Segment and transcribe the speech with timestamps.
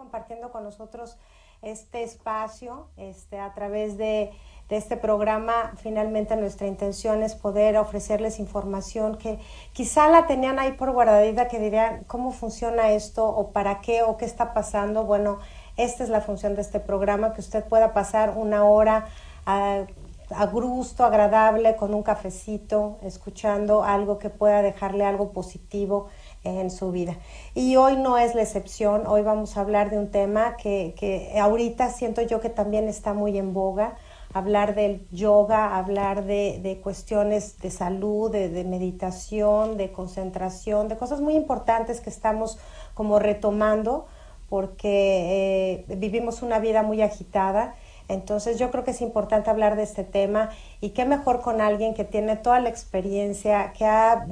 [0.00, 1.18] compartiendo con nosotros
[1.60, 4.32] este espacio este, a través de,
[4.70, 5.72] este programa.
[5.78, 9.40] Finalmente nuestra intención es poder ofrecerles información que
[9.72, 14.16] quizá la tenían ahí por guardadita, que dirían cómo funciona esto o para qué o
[14.16, 15.02] qué está pasando.
[15.02, 15.40] Bueno,
[15.76, 19.08] esta es la función de este programa, que usted pueda pasar una hora
[19.44, 19.86] a,
[20.30, 26.06] a gusto, agradable, con un cafecito, escuchando algo que pueda dejarle algo positivo
[26.44, 27.16] en su vida.
[27.54, 31.38] Y hoy no es la excepción, hoy vamos a hablar de un tema que, que
[31.38, 33.96] ahorita siento yo que también está muy en boga,
[34.32, 40.96] hablar del yoga, hablar de, de cuestiones de salud, de, de, meditación, de concentración, de
[40.96, 42.58] cosas muy importantes que estamos
[42.94, 44.06] como retomando
[44.48, 47.74] porque eh, vivimos una vida muy agitada.
[48.08, 51.94] Entonces yo creo que es importante hablar de este tema y qué mejor con alguien
[51.94, 54.26] que tiene toda la experiencia, que ha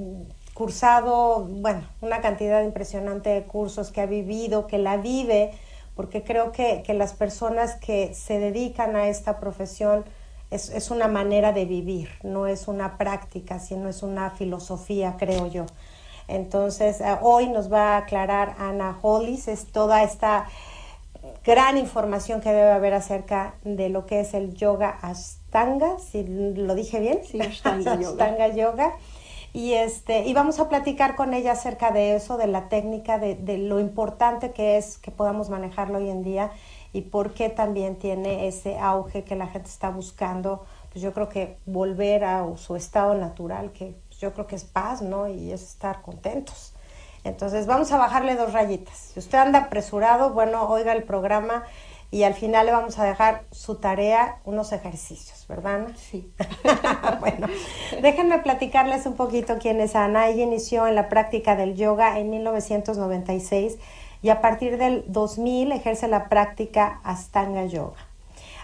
[0.59, 5.53] cursado, bueno, una cantidad impresionante de cursos, que ha vivido, que la vive,
[5.95, 10.05] porque creo que, que las personas que se dedican a esta profesión
[10.51, 15.47] es, es, una manera de vivir, no es una práctica, sino es una filosofía, creo
[15.47, 15.64] yo.
[16.27, 20.47] Entonces, uh, hoy nos va a aclarar Ana Hollis, es toda esta
[21.45, 26.75] gran información que debe haber acerca de lo que es el yoga Ashtanga, si lo
[26.75, 27.20] dije bien.
[27.25, 28.97] Sí, Ashtanga, Ashtanga yoga.
[29.53, 33.35] Y este y vamos a platicar con ella acerca de eso de la técnica de,
[33.35, 36.51] de, lo importante que es que podamos manejarlo hoy en día
[36.93, 41.29] y por qué también tiene ese auge que la gente está buscando pues yo creo
[41.29, 45.63] que volver a su estado natural que yo creo que es paz no y es
[45.63, 46.75] estar contentos.
[47.25, 48.97] Entonces vamos a bajarle dos rayitas.
[49.13, 51.64] Si usted anda apresurado bueno oiga el programa
[52.11, 55.74] y al final le vamos a dejar su tarea, unos ejercicios, ¿verdad?
[55.74, 55.96] Ana?
[55.96, 56.33] Sí.
[57.20, 57.48] bueno,
[58.01, 60.29] déjenme platicarles un poquito quién es Ana.
[60.29, 63.77] Ella inició en la práctica del yoga en 1996
[64.23, 68.08] y a partir del 2000 ejerce la práctica Astanga Yoga.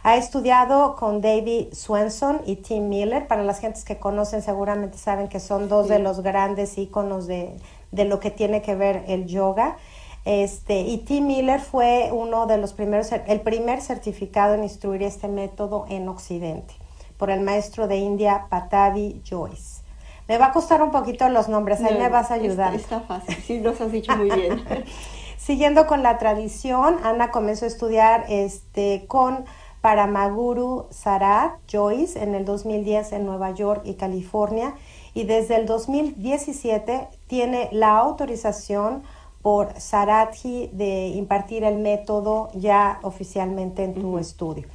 [0.03, 3.26] Ha estudiado con David Swenson y Tim Miller.
[3.26, 5.93] Para las gentes que conocen seguramente saben que son dos sí.
[5.93, 7.56] de los grandes íconos de,
[7.91, 9.76] de lo que tiene que ver el yoga.
[10.25, 15.29] Este, y Tim Miller fue uno de los primeros, el primer certificado en instruir este
[15.29, 16.75] método en Occidente,
[17.19, 19.83] por el maestro de India Patavi Joyce.
[20.27, 22.75] Me va a costar un poquito los nombres, ahí no, me vas a ayudar.
[22.75, 24.65] Está, está fácil, sí, los has dicho muy bien.
[25.37, 29.45] Siguiendo con la tradición, Ana comenzó a estudiar este, con
[29.83, 34.75] Paramaguru Sarat Joyce en el 2010 en Nueva York y California,
[35.12, 39.03] y desde el 2017 tiene la autorización
[39.44, 44.21] por Saratji de impartir el método ya oficialmente en tu uh -huh.
[44.21, 44.66] estudio.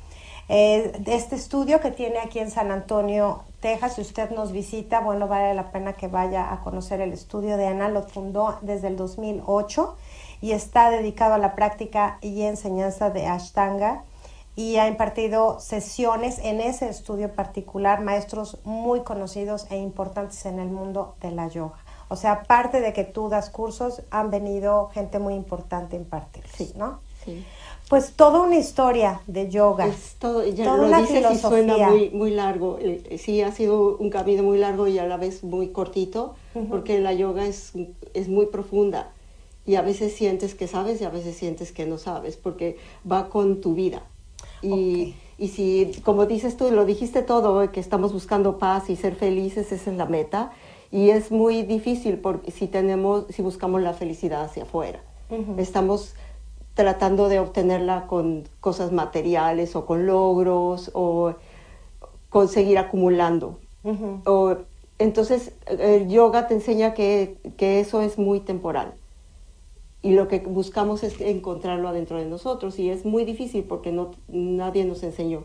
[0.48, 5.28] Eh, este estudio que tiene aquí en San Antonio, Texas, si usted nos visita, bueno,
[5.28, 8.96] vale la pena que vaya a conocer el estudio de Ana, lo fundó desde el
[8.96, 9.96] 2008
[10.40, 14.04] y está dedicado a la práctica y enseñanza de Ashtanga
[14.56, 20.70] y ha impartido sesiones en ese estudio particular, maestros muy conocidos e importantes en el
[20.70, 21.80] mundo de la yoga.
[22.10, 26.44] O sea, aparte de que tú das cursos, han venido gente muy importante a impartir,
[26.52, 27.00] sí, ¿no?
[27.24, 27.46] Sí.
[27.88, 29.88] Pues toda una historia de yoga.
[29.88, 31.60] Es todo, ya toda lo una dices filosofía.
[31.62, 32.78] y suena muy, muy largo.
[32.80, 36.60] Eh, sí, ha sido un camino muy largo y a la vez muy cortito, uh
[36.60, 36.70] -huh.
[36.70, 37.74] porque la yoga es,
[38.14, 39.12] es muy profunda.
[39.66, 42.78] Y a veces sientes que sabes y a veces sientes que no sabes, porque
[43.10, 44.02] va con tu vida.
[44.64, 45.16] Y, okay.
[45.38, 49.72] y si, como dices tú, lo dijiste todo, que estamos buscando paz y ser felices,
[49.72, 50.52] esa es la meta
[50.92, 55.00] y es muy difícil porque si tenemos si buscamos la felicidad hacia afuera.
[55.30, 55.60] Uh -huh.
[55.60, 56.16] estamos
[56.74, 61.34] tratando de obtenerla con cosas materiales o con logros o
[62.30, 63.60] conseguir acumulando.
[63.84, 64.22] Uh -huh.
[64.26, 64.58] o,
[64.98, 68.94] entonces el yoga te enseña que, que eso es muy temporal.
[70.02, 72.80] Y lo que buscamos es encontrarlo adentro de nosotros.
[72.80, 75.44] Y es muy difícil porque no nadie nos enseñó.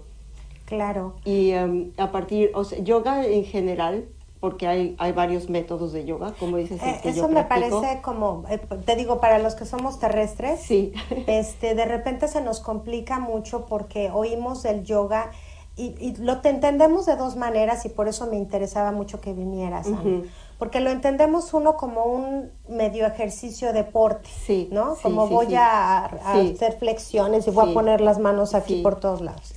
[0.66, 1.14] Claro.
[1.24, 4.04] Y um, a partir o sea, yoga en general
[4.44, 6.78] porque hay, hay varios métodos de yoga, como dices.
[6.82, 10.92] Eh, eso yo me parece como, eh, te digo, para los que somos terrestres, sí.
[11.26, 15.30] este, de repente se nos complica mucho porque oímos el yoga
[15.76, 19.32] y, y lo te entendemos de dos maneras y por eso me interesaba mucho que
[19.32, 20.30] vinieras, uh -huh.
[20.58, 24.96] porque lo entendemos uno como un medio ejercicio deporte, sí, ¿no?
[24.96, 25.54] Sí, como sí, voy.
[25.54, 29.54] A, a hacer flexiones y voy a poner las manos aquí por todos lados.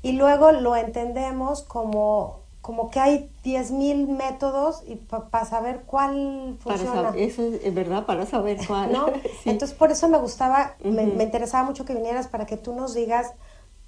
[0.00, 6.56] Y luego lo entendemos como como que hay 10.000 métodos y para pa saber cuál
[6.60, 6.92] funciona.
[6.92, 8.92] Para saber, eso es verdad, para saber cuál.
[8.92, 9.06] ¿No?
[9.42, 9.50] sí.
[9.50, 10.92] Entonces, por eso me gustaba, uh -huh.
[10.92, 13.32] me, me, interesaba mucho que vinieras para que tú nos digas,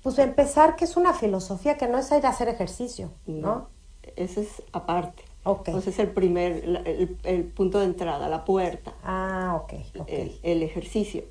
[0.02, 3.40] pues empezar que es una filosofía, que no es ir a hacer ejercicio, ¿no?
[3.40, 3.74] no
[4.16, 5.23] eso es aparte.
[5.46, 6.82] Entonces es el primer,
[7.24, 8.94] el, punto de entrada, la puerta.
[9.02, 9.74] Ah, ok.
[10.00, 10.40] okay.
[10.42, 11.24] El, ejercicio.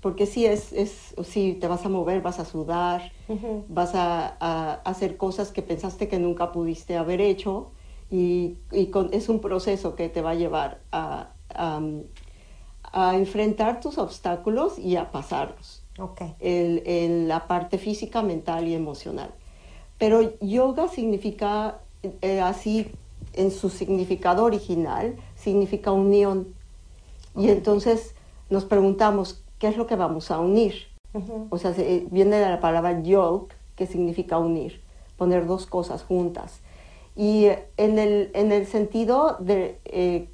[0.00, 3.12] Porque si es, es, si te vas a mover, vas a sudar,
[3.68, 7.70] vas a, hacer cosas que pensaste que nunca pudiste haber hecho
[8.10, 14.96] y, es un proceso que te va a llevar a, a, enfrentar tus obstáculos y
[14.96, 15.82] a pasarlos.
[15.98, 16.34] Okay.
[16.40, 19.34] en la parte física, mental y emocional.
[19.98, 21.80] Pero yoga significa
[22.22, 22.90] eh, así
[23.34, 26.54] en su significado original, significa unión.
[27.36, 28.14] Y entonces
[28.48, 30.74] nos preguntamos, ¿qué es lo que vamos a unir?
[31.50, 31.74] O sea,
[32.10, 34.80] viene de la palabra yoke, que significa unir,
[35.16, 36.60] poner dos cosas juntas.
[37.16, 37.46] Y
[37.76, 40.28] en el, en el sentido de, eh,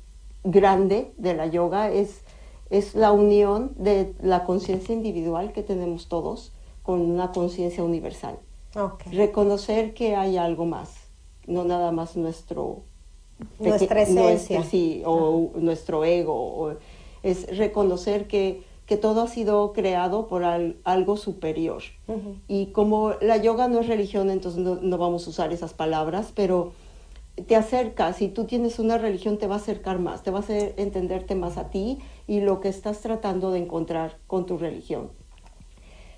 [0.46, 2.22] grande de la yoga es,
[2.70, 6.52] es la unión de la conciencia individual que tenemos todos
[6.82, 8.38] con una conciencia universal.
[9.10, 11.05] Reconocer que hay algo más,
[11.46, 12.82] no nada más nuestro
[13.58, 14.62] nuestra esencia.
[14.64, 16.74] sí, o nuestro ego.
[17.22, 21.82] es reconocer que, que, todo ha sido creado por algo superior.
[22.48, 26.72] Y como la yoga no es religión, entonces no, vamos a usar esas palabras, pero
[27.46, 30.40] te acerca, si tú tienes una religión te va a acercar más, te va a
[30.40, 35.10] hacer entenderte más a ti y lo que estás tratando de encontrar con tu religión.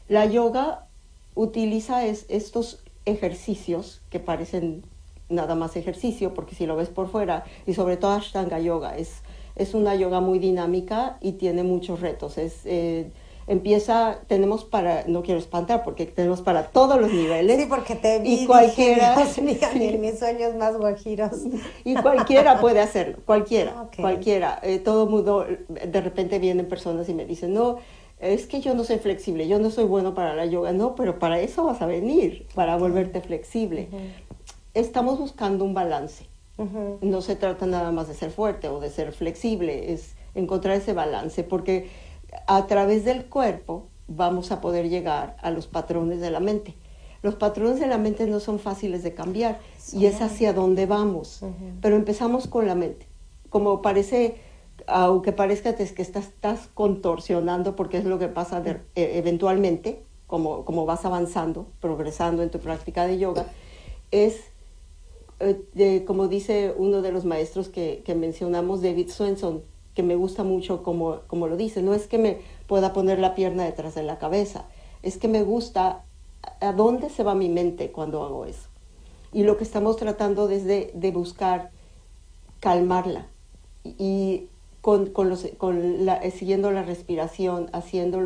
[0.08, 0.86] La yoga
[1.34, 4.84] utiliza estos ejercicios que parecen
[5.28, 9.22] nada más ejercicio, porque si lo ves por fuera, y sobre todo Ashtanga Yoga, es,
[9.56, 12.38] es una yoga muy dinámica y tiene muchos retos.
[12.38, 13.10] Es, eh,
[13.46, 17.60] empieza, tenemos para, no quiero espantar, porque tenemos para todos los niveles.
[17.60, 19.16] Sí, porque te vi y cualquiera,
[19.74, 21.32] en mis sueños más guajiros.
[21.84, 24.60] Y cualquiera puede hacerlo, cualquiera, cualquiera.
[24.62, 27.78] Eh, todo mundo, de repente vienen personas y me dicen, no,
[28.20, 30.72] es que yo no soy flexible, yo no soy bueno para la yoga.
[30.72, 33.88] No, pero para eso vas a venir, para volverte flexible
[34.74, 36.26] estamos buscando un balance.
[37.00, 40.92] No se trata nada más de ser fuerte o de ser flexible, es encontrar ese
[40.92, 41.88] balance, porque
[42.48, 46.74] a través del cuerpo vamos a poder llegar a los patrones de la mente.
[47.22, 49.58] Los patrones de la mente no son fáciles de cambiar
[49.92, 51.42] y es hacia donde vamos,
[51.80, 53.06] pero empezamos con la mente.
[53.50, 54.36] Como parece,
[54.86, 58.62] aunque parezca que estás, estás contorsionando, porque es lo que pasa
[58.94, 63.46] e, eventualmente, como, como vas avanzando, progresando en tu práctica de yoga,
[64.10, 64.40] es
[65.40, 69.62] eh, como dice uno de los maestros que, mencionamos, David Swenson,
[69.94, 73.34] que me gusta mucho como, como lo dice, no es que me pueda poner la
[73.34, 74.64] pierna detrás de la cabeza,
[75.02, 76.04] es que me gusta
[76.60, 78.68] a dónde se va mi mente cuando hago eso.
[79.32, 81.70] Y lo que estamos tratando es de, buscar
[82.60, 83.26] calmarla
[83.84, 84.46] y
[84.80, 88.20] con, los, con la, siguiendo la respiración, haciendo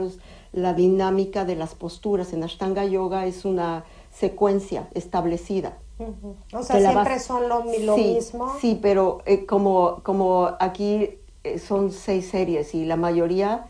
[0.53, 2.33] la dinámica de las posturas.
[2.33, 5.82] En Ashtanga Yoga es una secuencia establecida
[6.53, 8.55] o sea, siempre son lo, mismo.
[8.61, 13.67] Sí, pero eh, como, como aquí eh, son seis series y la mayoría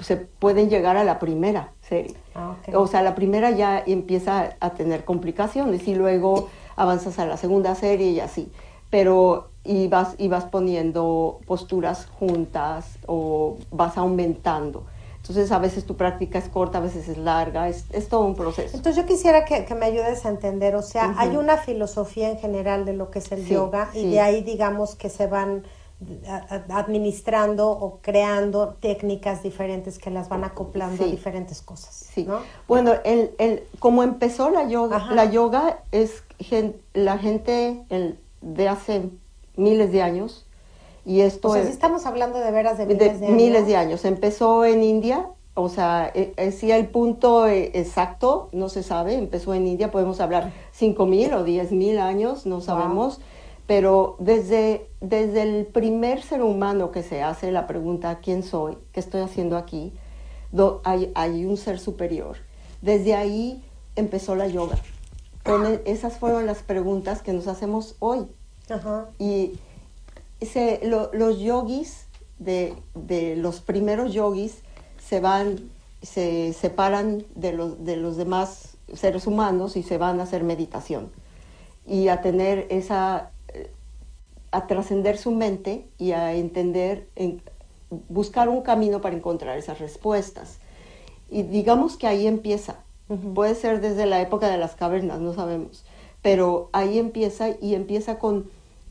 [0.00, 2.16] se pueden llegar a la primera serie.
[2.34, 7.36] Ah, o sea, la primera ya empieza a tener complicaciones y luego avanzas a la
[7.36, 8.50] segunda serie y así.
[8.90, 14.84] Pero y vas, y vas poniendo posturas juntas o vas aumentando.
[15.30, 18.34] Entonces a veces tu práctica es corta, a veces es larga, es, es todo un
[18.34, 18.76] proceso.
[18.76, 22.38] Entonces yo quisiera que, que me ayudes a entender, o sea, hay una filosofía en
[22.38, 25.62] general de lo que es el yoga y de ahí digamos que se van
[26.68, 32.06] administrando o creando técnicas diferentes que las van acoplando a diferentes cosas.
[32.12, 32.26] Sí.
[32.66, 36.24] Bueno, el, el, como empezó la yoga, la yoga es
[36.92, 39.10] la gente el, de hace
[39.54, 40.44] miles de años
[41.04, 43.36] y esto o sea, estamos hablando de veras de miles de, años.
[43.36, 44.04] Miles de años.
[44.04, 49.14] Empezó en India, o sea, e, e, si el punto e, exacto no se sabe,
[49.14, 53.20] empezó en India, podemos hablar 5.000 o 10.000 años, no sabemos,
[53.66, 58.76] pero desde, desde el primer ser humano que se hace la pregunta, ¿quién soy?
[58.92, 59.92] ¿Qué estoy haciendo aquí?
[60.84, 62.36] hay, hay un ser superior.
[62.82, 63.62] Desde ahí
[63.96, 64.76] empezó la yoga.
[65.84, 68.26] esas fueron las preguntas que nos hacemos hoy.
[68.68, 69.08] Ajá.
[69.18, 69.52] Y
[70.82, 72.06] los yogis,
[72.38, 72.76] de,
[73.36, 74.62] los primeros yogis,
[74.98, 75.70] se van,
[76.02, 81.10] se separan de los, de los demás seres humanos y se van a hacer meditación
[81.86, 83.30] y a tener esa,
[84.52, 87.42] a trascender su mente y a entender, en,
[88.08, 90.58] buscar un camino para encontrar esas respuestas.
[91.30, 92.76] Y digamos que ahí empieza.
[93.34, 95.84] Puede ser desde la época de las cavernas, no sabemos.
[96.22, 98.50] Pero ahí empieza y empieza con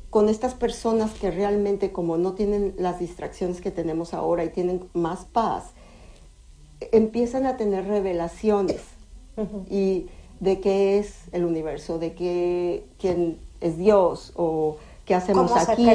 [0.09, 4.89] con estas personas que realmente como no tienen las distracciones que tenemos ahora y tienen
[4.93, 5.65] más paz,
[6.91, 8.81] empiezan a tener revelaciones.
[9.69, 10.07] Y
[10.41, 15.71] de qué es el universo, de qué, quién es Dios o qué hacemos ¿Cómo se
[15.71, 15.89] aquí,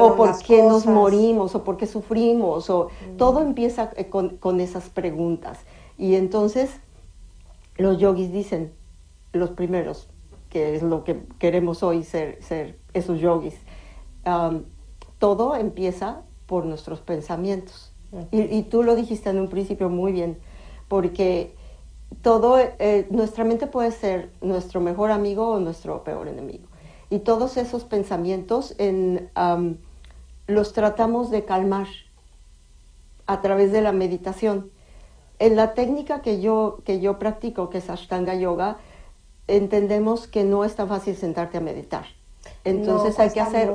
[0.00, 4.60] o por qué nos morimos, o por qué sufrimos, o todo empieza eh, con, con
[4.60, 5.60] esas preguntas.
[5.96, 6.70] Y entonces
[7.76, 8.72] los yogis dicen,
[9.32, 10.08] los primeros,
[10.50, 13.54] que es lo que queremos hoy ser, ser esos yogis,
[15.18, 17.92] todo empieza por nuestros pensamientos.
[18.30, 20.38] Y, tú lo dijiste en un principio muy bien,
[20.88, 21.54] porque
[22.22, 26.66] todo, eh, nuestra mente puede ser nuestro mejor amigo o nuestro peor enemigo.
[27.10, 29.30] Y todos esos pensamientos en,
[30.46, 31.86] los tratamos de calmar
[33.26, 34.70] a través de la meditación.
[35.38, 38.78] En la técnica que yo, que yo practico, que es Ashtanga Yoga,
[39.48, 42.04] entendemos que no es tan fácil sentarte a meditar.
[42.64, 43.68] Entonces No, hay que hacer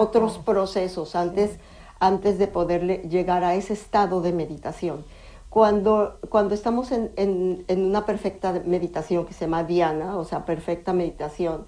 [0.00, 1.58] otros procesos antes,
[2.00, 5.04] antes de poder llegar a ese estado de meditación.
[5.50, 10.44] Cuando, cuando estamos en, en- en una perfecta meditación que se llama Dhyana, o sea,
[10.44, 11.64] perfecta meditación,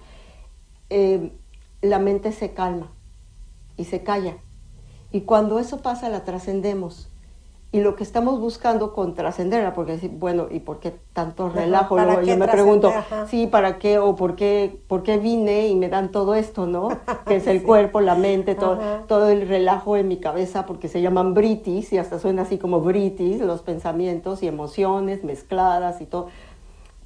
[0.89, 1.31] eh,
[1.81, 2.91] la mente se calma
[3.77, 4.37] y se calla.
[5.11, 7.09] Y cuando eso pasa, la trascendemos.
[7.73, 11.61] Y lo que estamos buscando con trascenderla, porque decir, bueno, ¿y por qué tanto Ajá,
[11.61, 11.95] relajo?
[11.95, 12.89] ¿para Luego qué yo me pregunto?
[12.89, 13.27] Ajá.
[13.27, 13.97] sí, ¿para qué?
[13.97, 16.89] ¿O por qué, por qué vine y me dan todo esto, no?
[17.25, 19.03] Que es el cuerpo, la mente, todo, Ajá.
[19.07, 22.81] todo el relajo en mi cabeza, porque se llaman britis, y hasta suena así como
[22.81, 26.27] britis, los pensamientos y emociones mezcladas y todo.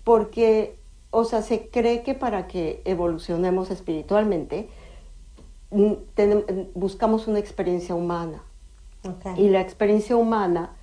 [0.04, 0.80] Porque,
[1.12, 4.70] o sea, se cree que para que evolucionemos espiritualmente,
[6.74, 8.42] buscamos una experiencia humana.
[9.08, 9.38] Ok.
[9.38, 10.76] Y la experiencia humana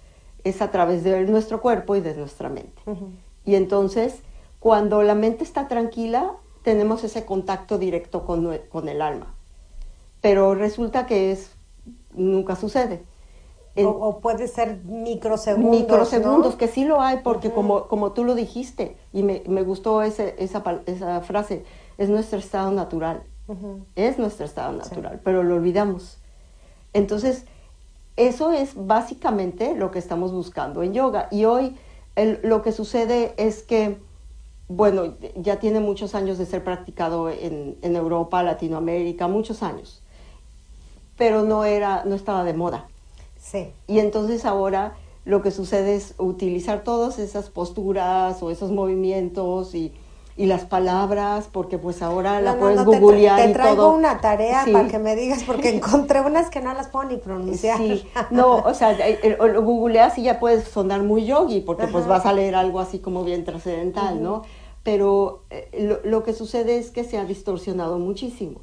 [0.45, 2.81] es a través de nuestro cuerpo y de nuestra mente.
[2.87, 3.11] Ujú.
[3.45, 4.23] Y entonces,
[4.59, 9.35] cuando la mente está tranquila, tenemos ese contacto directo con, con el alma.
[10.21, 11.51] Pero resulta que es,
[12.15, 13.03] nunca sucede.
[13.75, 15.71] En O, o puede ser microsegundos.
[15.81, 16.59] microsegundos, ¿no?
[16.59, 17.55] que sí lo hay, porque Ujú.
[17.57, 21.65] como, como tú lo dijiste, y me, me gustó ese- esa, esa frase,
[21.99, 23.85] es nuestro estado natural Ujú.
[23.97, 24.79] es nuestro estado Sí.
[24.91, 26.19] natural, pero lo olvidamos.
[26.93, 27.47] Entonces,
[28.17, 31.29] eso es básicamente lo que estamos buscando en yoga.
[31.31, 31.77] Y hoy
[32.17, 33.99] el- lo que sucede es que,
[34.69, 40.03] bueno, ya tiene muchos años de ser practicado en, en Europa, Latinoamérica, muchos años,
[41.17, 42.87] pero no, era, no estaba de moda.
[43.41, 43.69] Sí.
[43.87, 49.93] Y entonces ahora lo que sucede es utilizar todas esas posturas o esos movimientos y,
[50.37, 53.51] y las palabras, porque pues ahora la No, no, puedes no, te tra- googlear te,
[53.51, 53.95] y traigo todo.
[53.95, 54.73] una tarea Sí.
[54.73, 57.77] para que me digas, porque encontré unas que no las puedo ni pronunciar.
[57.79, 61.87] Sí, no, o sea, eh, eh, lo googleas y ya puedes sonar muy yogi, porque
[61.87, 64.43] pues vas a leer algo así como bien trascendental, ¿no?
[64.83, 68.61] Pero eh, lo, lo que sucede es que se ha distorsionado muchísimo.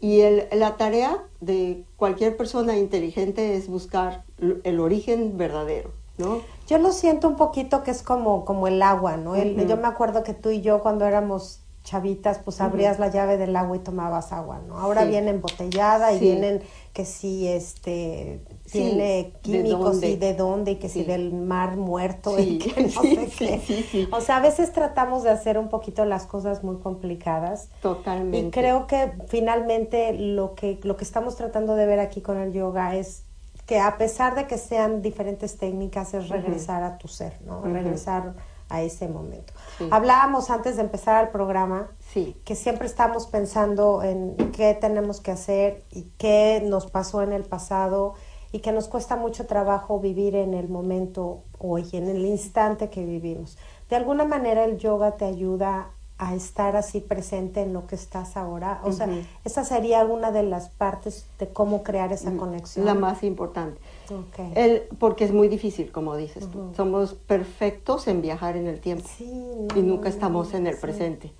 [0.00, 4.24] Y el- la tarea de cualquier persona inteligente es buscar
[4.64, 6.40] el origen verdadero, ¿no?
[6.68, 9.34] Yo lo siento un poquito que es como, como el agua, ¿no?
[9.34, 9.66] El-.
[9.66, 13.56] Yo me acuerdo que tú y yo cuando éramos chavitas, pues abrías la llave del
[13.56, 14.78] agua y tomabas agua, ¿no?
[14.78, 15.08] Ahora Sí.
[15.08, 16.62] viene embotellada y vienen
[16.92, 21.04] que si este tiene ¿de químicos y de dónde y que si Sí.
[21.06, 24.08] del mar muerto Sí, y que no sí, sé sí, qué.
[24.12, 27.70] O sea, a veces tratamos de hacer un poquito las cosas muy complicadas.
[27.80, 28.38] Totalmente.
[28.46, 32.52] Y creo que finalmente lo que, lo que estamos tratando de ver aquí con el
[32.52, 33.24] yoga es
[33.70, 37.62] que a pesar de que sean diferentes técnicas, es regresar a tu ser, ¿no?
[37.62, 38.34] Regresar
[38.68, 39.52] a ese momento.
[39.78, 39.88] Sí.
[39.92, 45.30] Hablábamos antes de empezar el programa Sí, que siempre estamos pensando en qué tenemos que
[45.30, 48.14] hacer y qué nos pasó en el pasado
[48.50, 53.04] y que nos cuesta mucho trabajo vivir en el momento hoy, en el instante que
[53.04, 53.56] vivimos.
[53.88, 58.36] De alguna manera el yoga te ayuda a estar así presente en lo que estás
[58.36, 58.82] ahora.
[58.84, 59.20] O sea, Ujú.
[59.46, 62.84] esa sería una de las partes de cómo crear esa conexión.
[62.84, 63.80] Mm, la más importante.
[64.10, 64.54] Ok.
[64.54, 66.58] El, porque es muy difícil, como dices tú.
[66.58, 66.74] Ujú.
[66.74, 69.08] Somos perfectos en viajar en el tiempo.
[69.16, 70.80] Sí, y no, nunca estamos en el sí.
[70.82, 71.32] presente.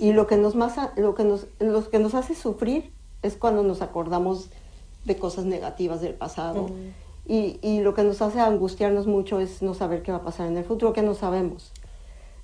[0.00, 3.62] Y lo que nos más lo que nos lo que nos hace sufrir es cuando
[3.62, 4.50] nos acordamos
[5.04, 6.62] de cosas negativas del pasado.
[6.62, 6.74] Ujú.
[7.26, 10.48] y, y lo que nos hace angustiarnos mucho es no saber qué va a pasar
[10.48, 11.70] en el futuro, que no sabemos.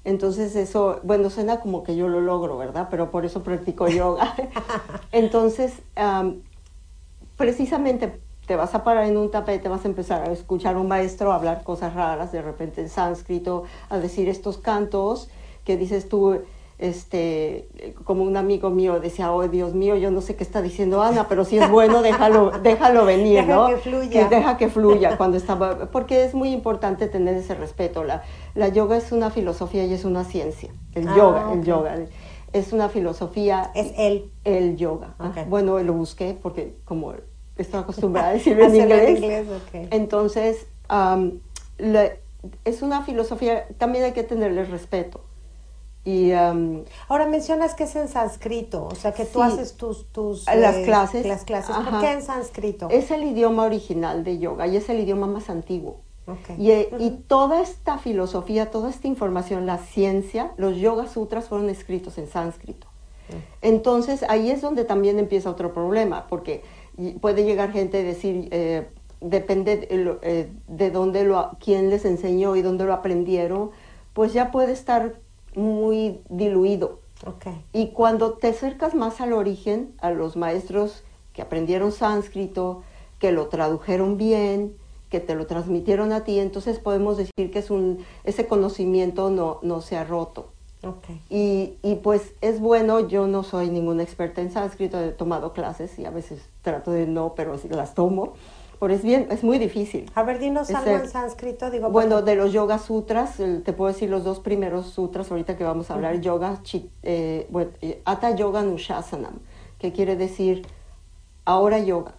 [0.04, 2.88] Entonces eso, bueno, suena como que yo lo logro, ¿verdad?
[2.90, 4.35] Pero por eso practico yoga.
[5.12, 6.42] Entonces, am,
[7.37, 10.88] precisamente te vas a parar en un tapete, vas a empezar a escuchar a un
[10.88, 15.30] maestro hablar cosas raras, de repente en sánscrito, a decir estos cantos
[15.64, 16.42] que dices tú,
[16.81, 17.69] este,
[18.05, 21.29] como un amigo mío decía, oh Dios mío, yo no sé qué está diciendo Ana,
[21.29, 23.67] pero si es bueno, déjalo, déjalo venir, Deja ¿no?
[23.69, 24.29] que fluya.
[24.29, 28.03] deja que fluya cuando estaba, porque es muy importante tener ese respeto.
[28.03, 28.23] La,
[28.55, 30.71] la yoga es una filosofía y es una ciencia.
[30.95, 31.99] El Ah, yoga, el yoga.
[32.53, 33.71] Es una filosofía.
[33.75, 34.31] Es él.
[34.45, 35.15] El yoga.
[35.21, 35.33] ah.
[35.49, 37.13] Bueno, lo busqué porque como
[37.57, 39.09] estoy acostumbrada a decirlo en inglés.
[39.11, 39.89] en inglés, ok.
[39.93, 42.11] Entonces, la-
[42.65, 45.21] es una filosofía, también hay que tenerle respeto,
[46.04, 49.47] Y, um, Ahora mencionas que es en sánscrito, o sea que tú Sí.
[49.47, 51.26] haces tus, tus Las eh, clases.
[51.26, 51.76] Las clases.
[51.76, 52.88] ¿Por qué en sánscrito?
[52.90, 55.97] es el idioma original de yoga y es el idioma más antiguo.
[56.26, 56.59] Ok.
[56.59, 61.69] Y, eh, y toda esta filosofía, toda esta información, la ciencia, los yoga sutras fueron
[61.69, 62.87] escritos en sánscrito.
[63.62, 66.64] Entonces ahí es donde también empieza otro problema, porque
[67.21, 68.88] puede llegar gente y decir, eh,
[69.21, 73.71] depende de, eh, de dónde lo, quién les enseñó y dónde lo aprendieron,
[74.14, 75.14] pues ya puede estar
[75.54, 77.00] muy diluido.
[77.26, 77.47] Ok.
[77.73, 81.02] Y cuando te acercas más al origen, a los maestros
[81.33, 82.83] que aprendieron sánscrito,
[83.19, 84.75] que lo tradujeron bien,
[85.11, 89.59] que te lo transmitieron a ti, entonces podemos decir que es un, ese conocimiento no,
[89.62, 90.52] no se ha roto.
[90.83, 91.11] Ok.
[91.28, 95.99] Y, y pues es bueno, yo no soy ninguna experta en sánscrito, he tomado clases
[95.99, 98.33] y a veces trato de no, pero las tomo,
[98.81, 100.11] pero es bien, es muy difícil.
[100.15, 101.71] A ver, dinos algo Este, en sánscrito.
[101.71, 105.65] Digo, Bueno, de los yoga sutras, te puedo decir los dos primeros sutras ahorita que
[105.65, 109.35] vamos a hablar, yoga, chi- eh, bueno, eh, Hatha Yoga Nushasanam,
[109.79, 110.67] que quiere decir
[111.45, 112.15] ahora yoga.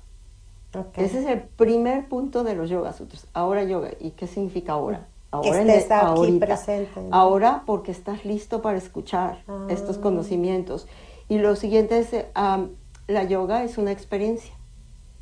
[0.73, 0.97] Ok.
[0.99, 3.89] Ese es el primer punto de los yoga sutras, ahora yoga.
[3.99, 5.07] ¿Y qué significa ahora?
[5.31, 6.45] Ahora estés el- aquí ahorita.
[6.45, 7.09] presente, ¿no?
[7.15, 9.65] Ahora porque estás listo para escuchar Ah.
[9.69, 10.87] estos conocimientos.
[11.27, 12.69] Y lo siguiente es, am,
[13.07, 14.53] la yoga es una experiencia.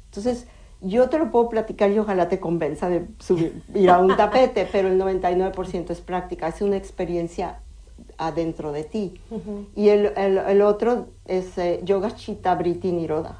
[0.06, 0.48] Entonces,
[0.82, 4.68] yo te lo puedo platicar y ojalá te convenza de subir, ir a un tapete,
[4.72, 7.60] pero el 99% es práctica, es una experiencia
[8.18, 9.22] adentro de ti.
[9.76, 13.38] Y el, el- el otro es eh, Yoga Chitta Nirodha,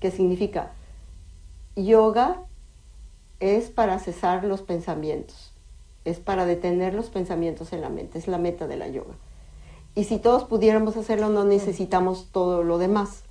[0.00, 0.72] que significa
[1.76, 2.40] yoga
[3.40, 5.52] es para cesar los pensamientos,
[6.04, 9.14] es para detener los pensamientos en la mente, es la meta de la yoga.
[9.94, 13.22] Y si todos pudiéramos hacerlo, no necesitamos todo lo demás.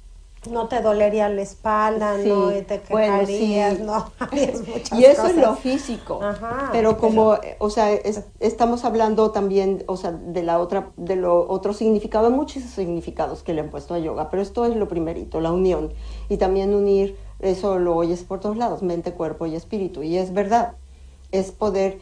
[0.49, 3.83] No te dolería la espalda, Sí, no te bueno, quejarías, sí.
[3.83, 4.11] no
[4.99, 5.29] Y eso cosas.
[5.31, 6.19] es lo físico.
[6.21, 10.91] Ajá, pero como, pero- o sea, es- estamos hablando también, o sea, de la otra,
[10.97, 14.75] de lo otro significado, muchos significados que le han puesto a yoga, pero esto es
[14.75, 15.93] lo primerito, la unión.
[16.29, 20.03] Y también unir, eso lo oyes por todos lados, mente, cuerpo y espíritu.
[20.03, 20.73] Y es verdad,
[21.31, 21.99] es poder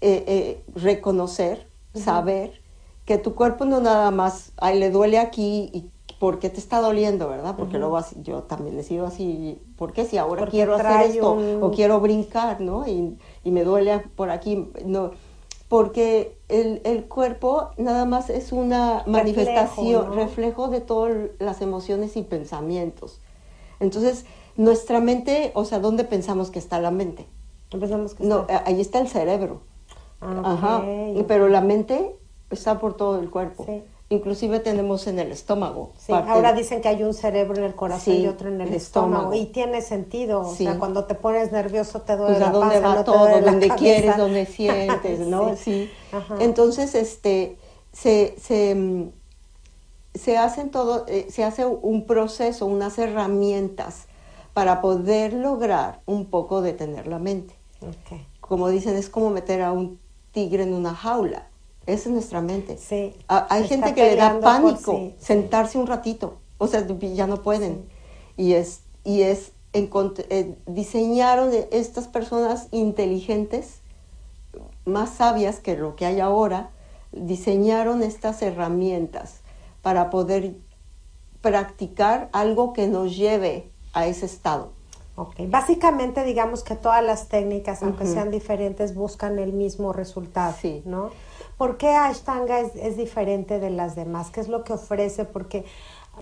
[0.00, 2.60] eh, eh, reconocer, saber
[3.04, 6.80] que tu cuerpo no nada más, ay, le duele aquí y por qué te está
[6.80, 7.54] doliendo, ¿verdad?
[7.56, 11.10] Porque luego así- yo también he sido así, ¿por qué si ahora Porque quiero hacer
[11.10, 12.86] esto un- o quiero brincar, ¿no?
[12.88, 15.12] Y, y me duele por aquí, no,
[15.68, 20.14] porque el, el cuerpo nada más es una manifestación, ¿no?
[20.14, 23.20] reflejo de todas las emociones y pensamientos.
[23.78, 24.24] Entonces,
[24.56, 27.26] nuestra mente, o sea, ¿dónde pensamos que está la mente?
[27.70, 29.60] Empezamos que No, está- ahí está el cerebro.
[30.20, 30.82] Ah, Ajá.
[31.28, 32.16] Pero la mente
[32.50, 33.64] está por todo el cuerpo.
[33.66, 33.82] Sí.
[34.10, 35.92] Inclusive tenemos en el estómago.
[35.98, 38.60] Sí, parte- ahora dicen que hay un cerebro en el corazón Sí, y otro en
[38.62, 39.32] el, el estómago.
[39.32, 39.34] estómago.
[39.34, 40.40] Y tiene sentido.
[40.40, 43.04] O sea, cuando te pones nervioso te duele pues la dónde panza, va no te
[43.04, 45.54] todo, duele la donde quieres, donde sientes, ¿no?
[45.56, 45.90] Sí.
[46.40, 47.58] Entonces, este,
[47.92, 49.10] se, se, mm,
[50.14, 54.06] se hacen todo, eh, se hace un proceso, unas herramientas
[54.54, 57.54] para poder lograr un poco detener la mente.
[58.40, 60.00] Como dicen, es como meter a un
[60.32, 61.46] tigre en una jaula.
[61.88, 62.76] Esa es nuestra mente.
[62.76, 63.14] Sí.
[63.28, 67.88] Hay gente que le da pánico sí, sentarse un ratito, o sea, ya no pueden.
[68.36, 73.80] Y es, y es eh, diseñaron de estas personas inteligentes,
[74.84, 76.68] más sabias que lo que hay ahora,
[77.12, 79.36] diseñaron estas herramientas
[79.80, 80.56] para poder
[81.40, 84.72] practicar algo que nos lleve a ese estado.
[85.16, 85.36] Ok.
[85.48, 90.82] Básicamente, digamos que todas las técnicas, aunque sean diferentes, buscan el mismo resultado, Sí.
[90.84, 91.10] ¿no?
[91.58, 94.30] ¿Por qué Ashtanga es, es diferente de las demás?
[94.30, 95.24] ¿Qué es lo que ofrece?
[95.24, 95.64] Porque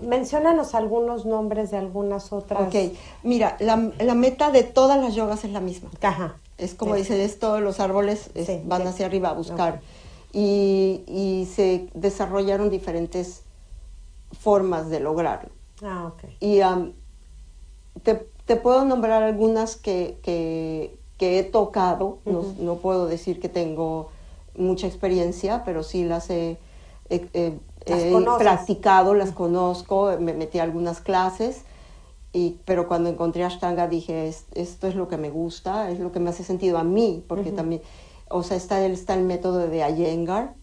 [0.01, 2.67] menciónanos algunos nombres de algunas otras.
[2.67, 5.89] Ok, mira, la, la meta de todas las yogas es la misma.
[6.01, 6.35] Ajá.
[6.57, 7.01] Es como Sí.
[7.01, 8.87] dicen, es todos los árboles es- Sí, van sí.
[8.89, 9.79] hacia arriba a buscar.
[10.33, 13.43] Y, y se desarrollaron diferentes
[14.39, 15.49] formas de lograrlo.
[15.83, 16.23] Ah, ok.
[16.39, 16.59] Y
[18.03, 22.17] te, te puedo nombrar algunas que, que, que he tocado.
[22.25, 24.09] No- no, puedo decir que tengo
[24.57, 26.57] mucha experiencia, pero sí las he,
[27.09, 31.61] he- he- Las he practicado, las conozco, me metí a algunas clases.
[32.33, 36.11] Y, pero cuando encontré Ashtanga dije, "Es- esto es lo que me gusta, es lo
[36.11, 37.81] que me hace sentido a mí, porque también,
[38.29, 40.53] o sea, está el, está el método de Iyengar.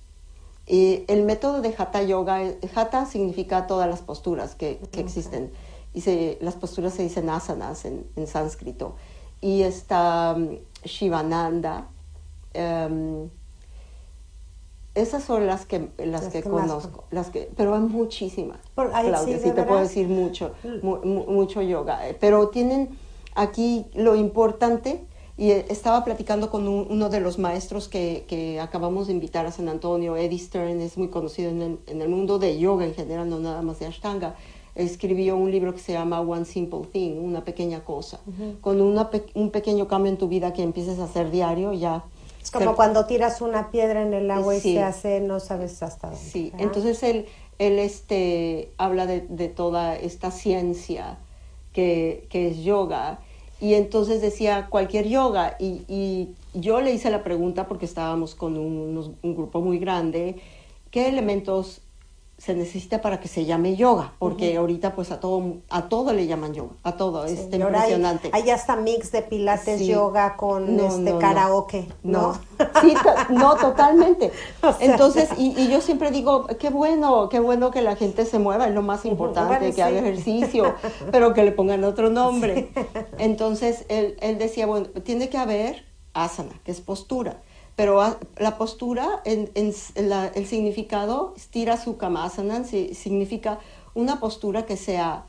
[0.67, 2.41] Y el método de Hatha Yoga,
[2.75, 5.51] Hatha significa todas las posturas que, que existen.
[5.95, 8.97] Y se- las posturas se dicen asanas en, en sánscrito.
[9.41, 11.89] Y está mm, Shivananda.
[12.55, 13.29] em,
[14.95, 18.59] esas son las que, las Las que, que más conozco, las que, pero hay muchísimas.
[18.75, 20.87] Por- Claudia, sí, sí, ¿de te puedo decir mucho, Mm.
[20.87, 22.09] mu- mu- mucho yoga.
[22.09, 22.91] eh, Pero tienen
[23.35, 25.05] aquí lo importante
[25.37, 29.51] Y eh, estaba platicando con uno de los maestros que, que, acabamos de invitar a
[29.51, 32.95] San Antonio, Eddie Stern, es muy conocido en el, en el, mundo de yoga en
[32.95, 34.37] general, no nada más de Ashtanga.
[34.77, 38.21] Escribió un libro que se llama One Simple Thing, una pequeña cosa.
[38.61, 42.05] Con una un pequeño cambio en tu vida que empieces a hacer diario, ya
[42.45, 46.11] es como cuando tiras una piedra en el agua y se hace, no sabes hasta
[46.11, 46.23] dónde.
[46.23, 47.25] Sí, entonces él,
[47.59, 51.17] él este, habla de, de toda esta ciencia
[51.73, 53.21] que, que, es yoga.
[53.63, 55.57] Y entonces decía cualquier yoga.
[55.59, 60.37] Y, y yo le hice la pregunta porque estábamos con un, un grupo muy grande,
[60.91, 61.81] ¿qué elementos
[62.37, 66.27] se necesita para que se llame yoga, porque ahorita pues a todo a todo le
[66.27, 68.31] llaman yoga, a todo, es impresionante.
[68.33, 72.35] Hay, hasta mix de pilates yoga con este karaoke, ¿no?
[72.81, 72.94] Sí,
[73.31, 74.33] no, totalmente.
[74.81, 78.75] Entonces, y, yo siempre digo, qué bueno, qué bueno que la gente se mueva, es
[78.75, 80.75] lo más importante, que haga ejercicio,
[81.12, 82.73] pero que le pongan otro nombre.
[83.18, 87.44] Entonces, él, él decía, bueno, tiene que haber asana, que es postura
[87.77, 88.01] pero
[88.37, 93.59] la postura, en, el significado, stira sukhamasanan, significa
[93.95, 95.27] una postura que sea,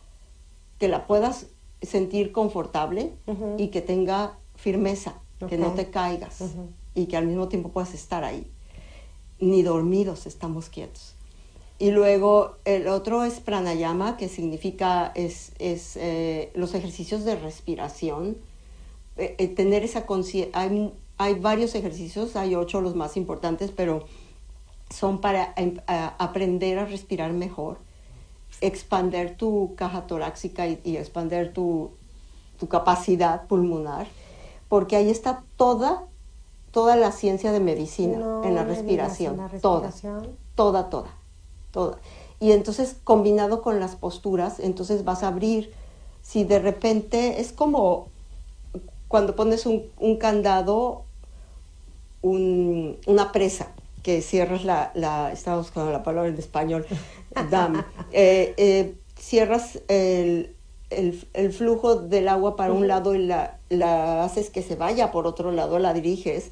[0.77, 1.47] que la puedas
[1.81, 3.13] sentir confortable
[3.57, 5.15] y que tenga firmeza,
[5.49, 6.39] que no te caigas
[6.93, 8.47] y que al mismo tiempo puedas estar ahí.
[9.39, 11.15] Ni dormidos estamos quietos.
[11.77, 18.37] Y luego el otro es pranayama, que significa es, es eh, los ejercicios de respiración,
[19.17, 20.69] eh, eh, tener esa conciencia,
[21.17, 24.05] hay varios ejercicios, hay ocho los más importantes, pero
[24.89, 27.77] son para em, aprender a respirar mejor,
[28.61, 31.91] expander tu caja torácica y, expander tu,
[32.69, 34.07] capacidad pulmonar,
[34.69, 36.03] porque ahí está toda,
[36.71, 39.91] toda la ciencia de medicina en, la respiración, toda,
[40.55, 41.11] toda, toda,
[41.71, 41.97] toda.
[42.39, 45.71] Y entonces combinado con las posturas, entonces vas a abrir,
[46.21, 48.07] si de repente es como
[49.07, 51.04] cuando pones un, un candado
[52.25, 53.71] una presa
[54.03, 56.85] que cierras la, la, estamos con la palabra en español,
[57.51, 60.55] dam, eh, eh, cierras el,
[60.89, 65.25] el, flujo del agua para un lado y la, la, haces que se vaya por
[65.25, 66.51] otro lado, la diriges.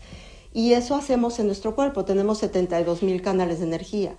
[0.51, 4.15] Y eso hacemos en nuestro cuerpo, tenemos 72 mil canales de energía.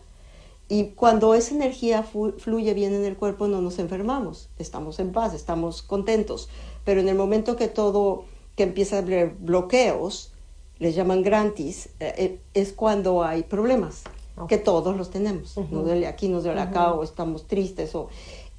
[0.68, 5.34] Y cuando esa energía fluye bien en el cuerpo no nos enfermamos, estamos en paz,
[5.34, 6.48] estamos contentos.
[6.84, 8.24] Pero en el momento que todo,
[8.56, 10.33] que empieza a haber bloqueos,
[10.78, 14.02] les llaman grantis, eh, eh, es cuando hay problemas,
[14.48, 15.56] que todos los tenemos.
[15.56, 17.94] Nos duele aquí, nos duele acá, o estamos tristes.
[17.94, 18.08] O,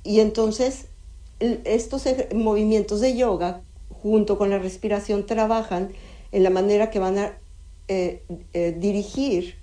[0.03, 0.87] y entonces,
[1.39, 3.61] estos movimientos de yoga,
[4.01, 5.91] junto con la respiración, trabajan
[6.31, 7.37] en la manera que van a
[7.89, 8.23] eh,
[8.79, 9.55] dirigir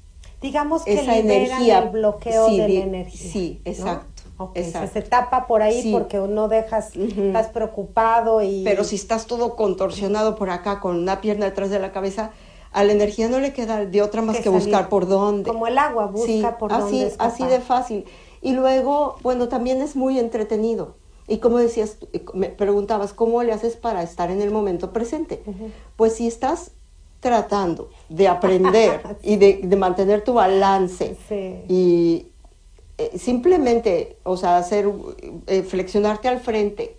[0.42, 3.32] digamos que esa energía, el bloqueo de la energía.
[3.32, 4.10] Sí, exacto.
[4.92, 8.64] Se, tapa por ahí porque no dejas, estás preocupado y...
[8.64, 12.32] Pero si estás todo contorsionado por acá con una pierna detrás de la cabeza,
[12.72, 15.50] a la energía no le queda de otra más que, buscar por dónde.
[15.50, 17.14] Como el agua, busca por así, dónde.
[17.18, 18.04] Así de fácil.
[18.40, 20.96] Y luego, bueno, también es muy entretenido.
[21.28, 21.98] Y como decías,
[22.34, 25.42] me preguntabas, ¿cómo le haces para estar en el momento presente?
[25.96, 26.72] Pues si estás
[27.20, 31.16] tratando de aprender y de, mantener tu balance
[31.68, 32.26] y
[32.98, 34.90] eh, simplemente, o sea, hacer,
[35.46, 36.96] eh, flexionarte al frente,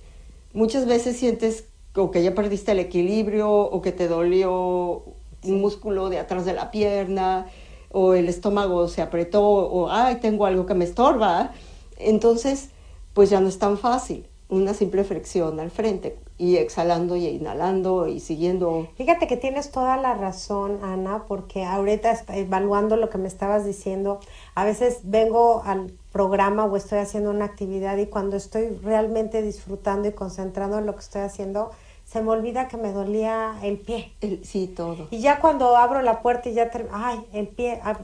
[0.54, 5.04] muchas veces sientes o que ya perdiste el equilibrio o que te dolió
[5.52, 7.48] músculo de atrás de la pierna,
[7.92, 11.52] o el estómago se apretó, o ay, tengo algo que me estorba.
[11.98, 12.70] Entonces,
[13.14, 14.28] pues ya no es tan fácil.
[14.50, 18.88] Una simple flexión al frente y exhalando y inhalando y siguiendo.
[18.98, 24.20] Fíjate que tienes toda la razón, Ana, porque ahorita evaluando lo que me estabas diciendo,
[24.54, 30.08] a veces vengo al programa o estoy haciendo una actividad y cuando estoy realmente disfrutando
[30.08, 31.72] y concentrando en lo que estoy haciendo,
[32.14, 34.14] se me olvida que me dolía el pie.
[34.44, 35.08] sí, todo.
[35.10, 37.98] Y ya cuando abro la puerta y ya, ay, el pie, ah,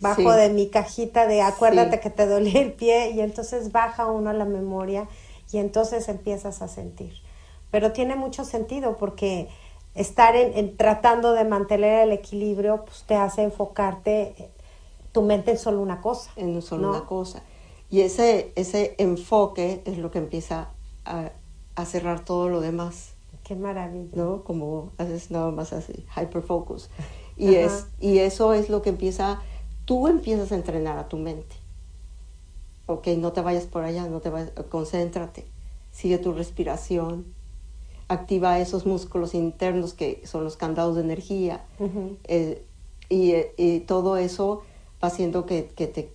[0.00, 4.32] bajo de mi cajita de acuérdate que te dolía el pie y entonces baja uno
[4.32, 5.06] la memoria
[5.52, 7.12] y entonces empiezas a sentir.
[7.70, 9.48] Pero tiene mucho sentido porque
[9.94, 14.50] estar en, tratando de mantener el equilibrio pues te hace enfocarte eh,
[15.12, 16.32] tu mente en solo una cosa.
[16.34, 17.44] En solo una cosa.
[17.88, 20.70] Y ese, ese enfoque es lo que empieza
[21.04, 21.30] a,
[21.76, 23.14] a cerrar todo lo demás.
[23.48, 24.10] Qué maravilla.
[24.14, 24.44] ¿No?
[24.44, 26.90] Como haces nada más así, hyperfocus.
[27.38, 29.40] Y, es, y eso es lo que empieza,
[29.86, 31.56] tú empiezas a entrenar a tu mente.
[32.84, 35.46] Ok, no te vayas por allá, no te vayas, concéntrate,
[35.92, 37.24] sigue tu respiración,
[38.08, 41.64] activa esos músculos internos que son los candados de energía.
[42.24, 42.62] Eh,
[43.08, 44.62] y, y, todo eso
[45.02, 46.12] va haciendo que, que, te,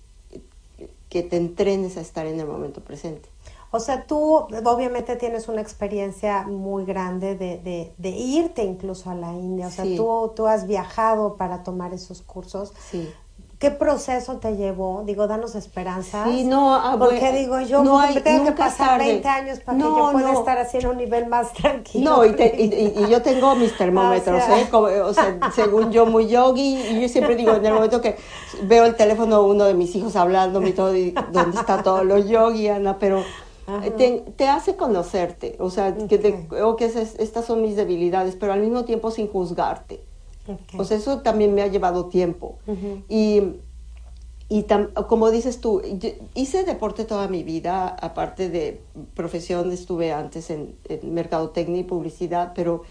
[1.10, 3.33] que te entrenes a estar en el momento presente.
[3.76, 9.16] O sea, tú obviamente tienes una experiencia muy grande de, de, de irte incluso a
[9.16, 9.66] la India.
[9.66, 12.72] O sea, tú, tú has viajado para tomar esos cursos.
[12.92, 13.12] Sí.
[13.58, 15.04] ¿Qué proceso te llevó?
[15.06, 16.28] Digo, danos esperanzas.
[16.30, 19.06] Sí, no, ah, Porque bueno, digo, yo no hay- tengo que pasar tarde.
[19.06, 20.40] 20 años para No, que yo pueda no.
[20.40, 22.12] estar así en un nivel más tranquilo.
[22.18, 24.60] No, y, te- y- yo tengo mis termómetros, O sea.
[24.62, 24.68] ¿eh?
[24.70, 28.18] Como- o sea, según yo muy yogi, y yo siempre digo, en el momento que
[28.64, 32.04] veo el teléfono de uno de mis hijos hablándome y todo, y ¿dónde está todo
[32.04, 33.00] lo yogi, Ana?
[33.00, 33.24] Pero.
[33.98, 38.36] Te, te hace conocerte, o sea, que te- o que es- estas son mis debilidades,
[38.36, 40.02] pero al mismo tiempo sin juzgarte.
[40.48, 40.80] Ok.
[40.80, 42.58] O sea, eso también me ha llevado tiempo.
[42.68, 43.04] Ujú.
[43.08, 43.42] Y,
[44.50, 45.82] y tam- como dices tú,
[46.36, 48.82] hice deporte toda mi vida, aparte de
[49.16, 52.84] profesión, estuve antes en, en mercadotecnia y publicidad, pero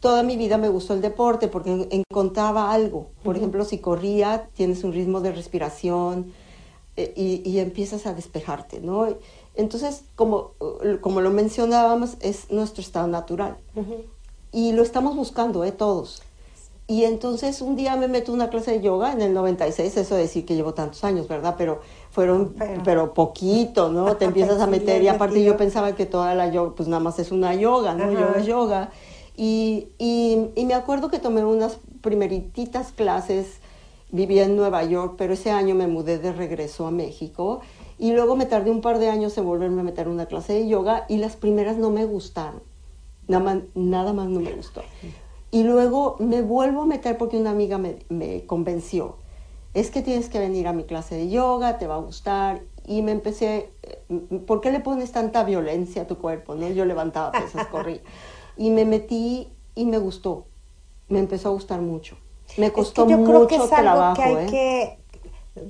[0.00, 3.06] toda mi vida me gustó el deporte porque en- encontraba algo.
[3.22, 6.32] Por ejemplo, si corría, tienes un ritmo de respiración
[6.96, 9.06] eh, y, y empiezas a despejarte, ¿no?
[9.60, 10.52] Entonces, como,
[11.00, 14.04] como lo mencionábamos, es nuestro estado natural Ujú.
[14.52, 15.72] y lo estamos buscando, ¿eh?
[15.72, 16.22] Todos.
[16.86, 20.22] Y entonces un día me meto una clase de yoga en el 96, eso de
[20.22, 21.54] decir que llevo tantos años, ¿verdad?
[21.56, 24.16] Pero fueron, Pero- pero, poquito, ¿no?
[24.18, 27.18] Te empiezas a meter y aparte yo pensaba que toda la yoga, pues nada más
[27.20, 28.04] es una yoga, ¿no?
[28.04, 28.12] Ajá.
[28.12, 28.90] Yoga es yoga.
[29.36, 33.58] Y, y, y me acuerdo que tomé unas primerititas clases,
[34.10, 37.60] vivía en Nueva York, pero ese año me mudé de regreso a México
[38.00, 40.66] y luego me tardé un par de años en volverme a meter una clase de
[40.66, 42.62] yoga y las primeras no me gustaron.
[43.28, 44.82] Nada más, nada más no me gustó.
[45.50, 49.16] Y luego me vuelvo a meter porque una amiga me, me convenció.
[49.74, 52.62] Es que tienes que venir a mi clase de yoga, te va a gustar.
[52.86, 54.02] Y me empecé, eh,
[54.46, 56.54] ¿por qué le pones tanta violencia a tu cuerpo?
[56.54, 56.68] ¿no?
[56.70, 58.00] Yo levantaba pesas, corría.
[58.56, 60.46] Y me metí y me gustó.
[61.08, 62.16] Me empezó a gustar mucho.
[62.56, 64.14] Me Es que costó yo creo que mucho es algo trabajo.
[64.14, 64.99] que hay ¿eh?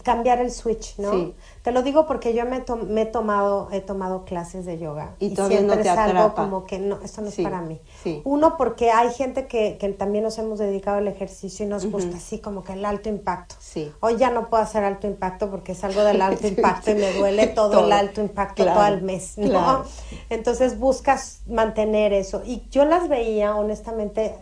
[0.03, 1.13] Cambiar el switch, ¿no?
[1.13, 1.35] Sí.
[1.63, 5.15] Te lo digo porque yo me, to- me he tomado he tomado clases de yoga
[5.19, 7.81] Y todavía no siempre te es algo como que no, esto no es para mí.
[8.03, 8.23] sí.
[8.25, 12.17] Uno porque hay gente que, que también nos hemos dedicado al ejercicio y nos gusta
[12.17, 13.55] así como que el alto impacto.
[13.59, 13.93] Sí.
[14.01, 17.47] Hoy ya no puedo hacer alto impacto porque salgo del alto impacto y me duele
[17.55, 19.49] todo, el alto impacto Claro, todo el mes, ¿no?
[19.49, 19.85] claro.
[20.31, 22.43] Entonces buscas mantener eso.
[22.45, 24.35] Y yo las veía, honestamente,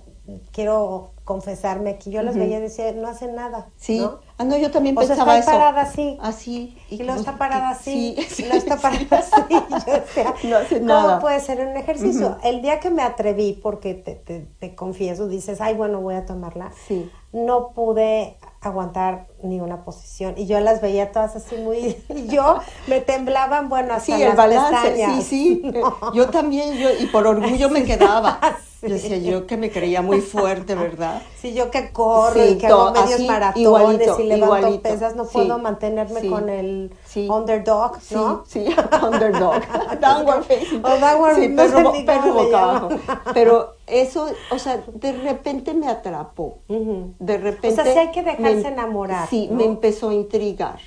[0.52, 3.66] quiero confesarme aquí, yo las veía y decía, no hacen nada.
[3.76, 3.98] Sí.
[3.98, 4.18] ¿no?
[4.38, 5.60] Ah, no, yo también O sea, pensaba está eso.
[5.60, 6.16] parada así.
[6.22, 6.78] Así.
[6.88, 9.42] Y luego pues, está parada así, Sí, y luego está parada así.
[9.50, 9.54] y
[9.86, 11.18] yo decía, No hace ¿cómo nada.
[11.20, 12.38] puede ser un ejercicio?
[12.42, 16.24] El día que me atreví, porque te, te, te confieso, dices, ay, bueno, voy a
[16.24, 17.10] tomarla, Sí.
[17.32, 20.32] no pude aguantar ni una posición.
[20.38, 21.94] Y yo las veía todas así muy...
[22.08, 25.24] Y yo me temblaban, bueno, hasta Sí, las el balance, pestañas.
[25.24, 25.72] sí, sí.
[26.14, 28.40] Yo también, yo, y por orgullo me quedaba.
[28.80, 28.86] Sí.
[28.88, 31.20] Yo decía yo que me creía muy fuerte, ¿verdad?
[31.40, 34.82] Sí, yo que corro Sí, y que hago medios así, maratones igualito, y levanto igualito.
[34.82, 37.28] pesas, no Sí, puedo mantenerme sí, con el sí.
[37.28, 38.44] underdog, Sí, ¿no?
[38.46, 38.66] sí,
[39.02, 39.62] underdog,
[40.00, 40.84] downward facing.
[40.84, 42.88] O downward, sí, le boca abajo.
[43.34, 46.58] Pero eso, o sea, de repente me atrapó.
[46.68, 47.14] Ujú.
[47.18, 47.68] De repente.
[47.80, 49.56] O sea, sí hay que dejarse me- enamorar, Sí, ¿no?
[49.56, 50.78] me empezó a intrigar.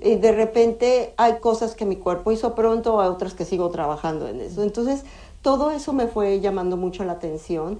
[0.00, 4.28] Y de repente hay cosas que mi cuerpo hizo pronto, hay otras que sigo trabajando
[4.28, 4.62] en eso.
[4.62, 5.04] Entonces,
[5.42, 7.78] todo eso me fue llamando mucho la atención.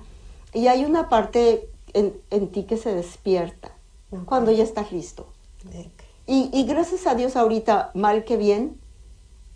[0.53, 3.73] Y hay una parte en, en ti que se despierta
[4.25, 5.27] cuando ya estás listo.
[6.27, 8.79] Y, y gracias a Dios ahorita, mal que bien,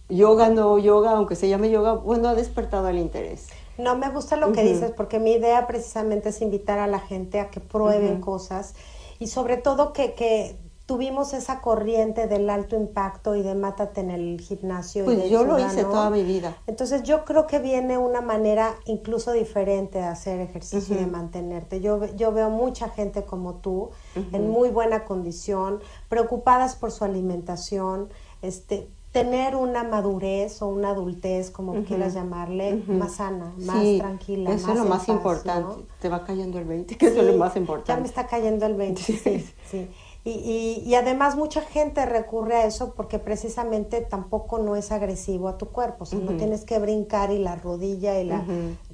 [0.09, 3.49] yoga no yoga, aunque se llame yoga, bueno, ha despertado el interés.
[3.79, 7.41] No, me gusta lo que dices porque mi idea precisamente es invitar a la gente
[7.41, 8.75] a que prueben cosas
[9.19, 10.57] y sobre todo que, que
[10.93, 15.03] tuvimos esa corriente del alto impacto y de mátate en el gimnasio.
[15.03, 16.55] y Pues de yo lo hice toda mi vida.
[16.67, 21.81] Entonces yo creo que viene una manera incluso diferente de hacer ejercicio y de mantenerte.
[21.81, 24.53] Yo, yo veo mucha gente como tú, en Ujú.
[24.53, 28.11] muy buena condición, preocupadas por su alimentación,
[28.43, 31.85] este tener una madurez o una adultez, como Ujú.
[31.85, 32.93] quieras llamarle, Ujú.
[32.95, 34.51] más sana, más Sí, tranquila.
[34.51, 35.77] Eso más es lo en más paz, importante.
[35.77, 35.83] ¿no?
[36.01, 38.01] Te va cayendo el 20, que eso es Sí, lo más Ya importante.
[38.03, 39.91] me está cayendo el 20, sí, Sí.
[40.25, 45.49] Y, y, y además mucha gente recurre a eso porque precisamente tampoco no es agresivo
[45.49, 48.45] a tu cuerpo, o sea, no tienes que brincar y la rodilla y la...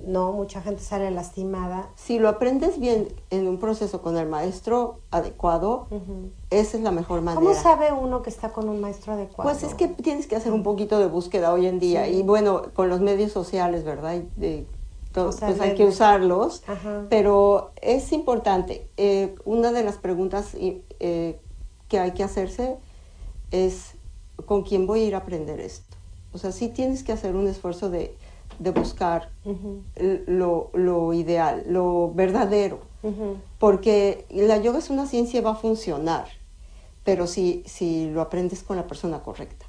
[0.07, 1.91] No, mucha gente sale lastimada.
[1.97, 5.87] Si lo aprendes bien en un proceso con el maestro adecuado,
[6.49, 7.43] esa es la mejor manera.
[7.45, 9.51] ¿Cómo sabe uno que está con un maestro adecuado?
[9.51, 12.21] Pues es que tienes que hacer un poquito de búsqueda hoy en día Sí.
[12.21, 14.15] y bueno, con los medios sociales, ¿verdad?
[14.15, 14.67] Y de-
[15.33, 17.07] sea, pues hay que usarlos, Ajá.
[17.09, 18.89] pero es importante.
[18.97, 21.41] eh, una de las preguntas eh,
[21.89, 22.77] que hay que hacerse
[23.51, 23.95] es
[24.47, 25.97] ¿con quién voy a ir a aprender esto?
[26.33, 28.15] O sea, sí tienes que hacer un esfuerzo de,
[28.59, 29.31] de buscar
[30.27, 32.81] lo, lo ideal, lo verdadero,
[33.59, 36.27] porque la yoga es una ciencia y va a funcionar,
[37.05, 39.65] pero si, si lo aprendes con la persona correcta.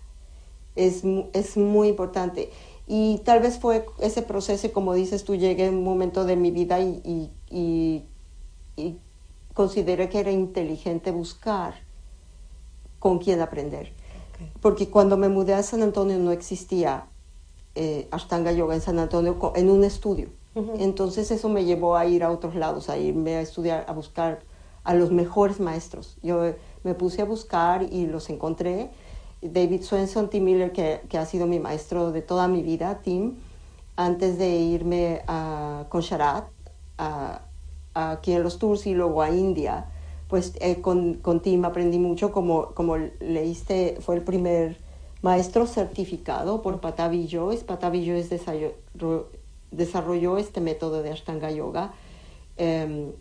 [0.75, 2.49] Es, es muy importante.
[2.91, 6.49] Y tal vez fue ese proceso, como dices tú, llegué a un momento de mi
[6.49, 8.03] vida y, y,
[8.75, 8.97] y,
[9.53, 11.75] consideré que era inteligente buscar
[12.97, 13.93] con quién aprender.
[14.59, 17.05] Porque cuando me mudé a San Antonio no existía
[17.75, 20.29] eh, Ashtanga Yoga en San Antonio en un estudio.
[20.79, 24.41] Entonces eso me llevó a ir a otros lados, a irme a estudiar, a buscar
[24.83, 26.17] a los mejores maestros.
[26.23, 28.89] Yo me puse a buscar y los encontré
[29.41, 33.35] David Swenson, Tim Miller, que, que, ha sido mi maestro de toda mi vida, Tim,
[33.95, 36.45] antes de irme a, con Sharat,
[36.97, 37.41] a,
[37.93, 39.87] aquí en los tours y luego a India,
[40.27, 44.77] pues eh, con, con, Tim aprendí mucho, como, como leíste, fue el primer
[45.21, 47.63] maestro certificado por Patavi Joyce.
[47.63, 49.27] Patavi Joyce desarrolló,
[49.71, 51.93] desarrolló este método de Ashtanga Yoga
[52.57, 53.11] eh,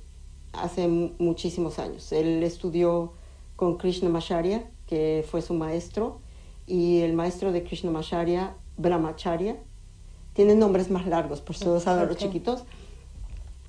[0.52, 2.12] hace muchísimos años.
[2.12, 3.12] Él estudió
[3.56, 6.18] con Krishna Macharya, que fue su maestro,
[6.66, 9.56] y el maestro de Krishnamacharya, Brahmacharya.
[10.34, 12.64] Tienen nombres más largos, por eso a los chiquitos,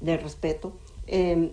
[0.02, 0.74] de respeto.
[1.08, 1.52] Em,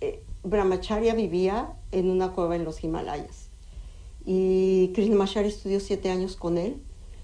[0.00, 3.48] eh, Brahmacharya vivía en una cueva en los Himalayas
[4.30, 6.82] y Krishnamacharya estudió siete años con él,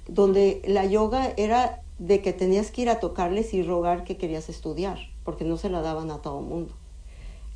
[0.09, 4.49] donde la yoga era de que tenías que ir a tocarles y rogar que querías
[4.49, 6.73] estudiar, porque no se la daban a todo mundo.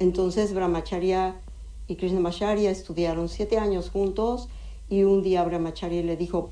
[0.00, 1.40] Entonces Brahmacharya
[1.88, 4.48] y Krishnamacharya estudiaron siete años juntos
[4.88, 6.50] y un día Brahmacharya le dijo,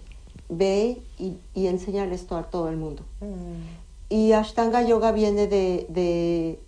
[0.48, 3.02] ve y, y enséñale esto a todo el mundo.
[3.20, 3.84] Mm.
[4.08, 6.60] Y Ashtanga Yoga viene de, de,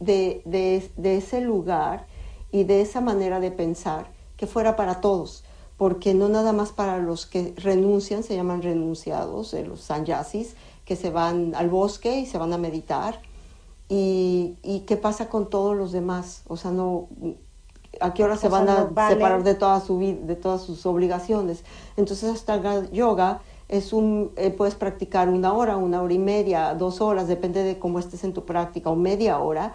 [0.00, 2.06] de, de, ese lugar
[2.50, 5.44] y de esa manera de pensar que fuera para todos,
[5.76, 10.54] porque no nada más para los que renuncian, se llaman renunciados, eh, los sanyasis,
[10.84, 13.20] que se van al bosque y se van a meditar.
[13.90, 17.08] Y, y qué pasa con todos los demás, o sea, no,
[18.00, 21.64] a qué hora se van a separar de toda su vida, de todas sus obligaciones.
[21.96, 27.00] Entonces hasta yoga es un eh, puedes practicar una hora, una hora y media, dos
[27.00, 29.74] horas, depende de cómo estés en tu práctica, o media hora,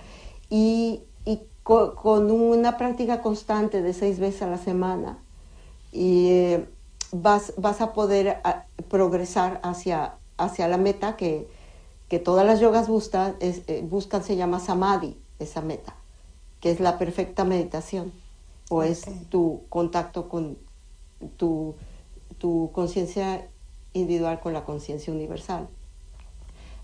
[0.50, 5.20] y, y con una práctica constante de seis veces a la semana,
[5.92, 6.70] y eh,
[7.12, 8.42] vas, vas a poder
[8.90, 11.48] progresar hacia, hacia la meta que,
[12.10, 15.96] que todas las yogas buscan, es, eh, buscan, se llama samadhi, esa meta
[16.64, 18.14] que es la perfecta meditación,
[18.70, 20.58] o es tu contacto con
[21.36, 21.76] tu,
[22.38, 23.50] tu conciencia
[23.92, 25.68] individual con la conciencia universal.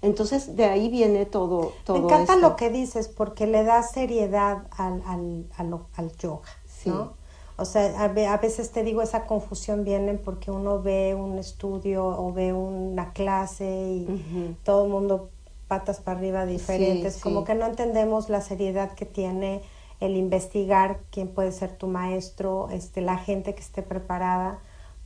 [0.01, 1.71] Entonces, de ahí viene todo.
[1.85, 5.47] todo Me encanta lo que dices porque le da seriedad al, al,
[5.95, 6.49] al, yoga,
[6.83, 7.13] ¿no?
[7.55, 12.33] O sea, a, veces te digo, esa confusión viene porque uno ve un estudio o
[12.33, 15.29] ve una clase y todo el mundo
[15.69, 19.61] patas para arriba diferentes, como que no entendemos la seriedad que tiene
[19.99, 24.59] el investigar quién puede ser tu maestro, este, la gente que esté preparada,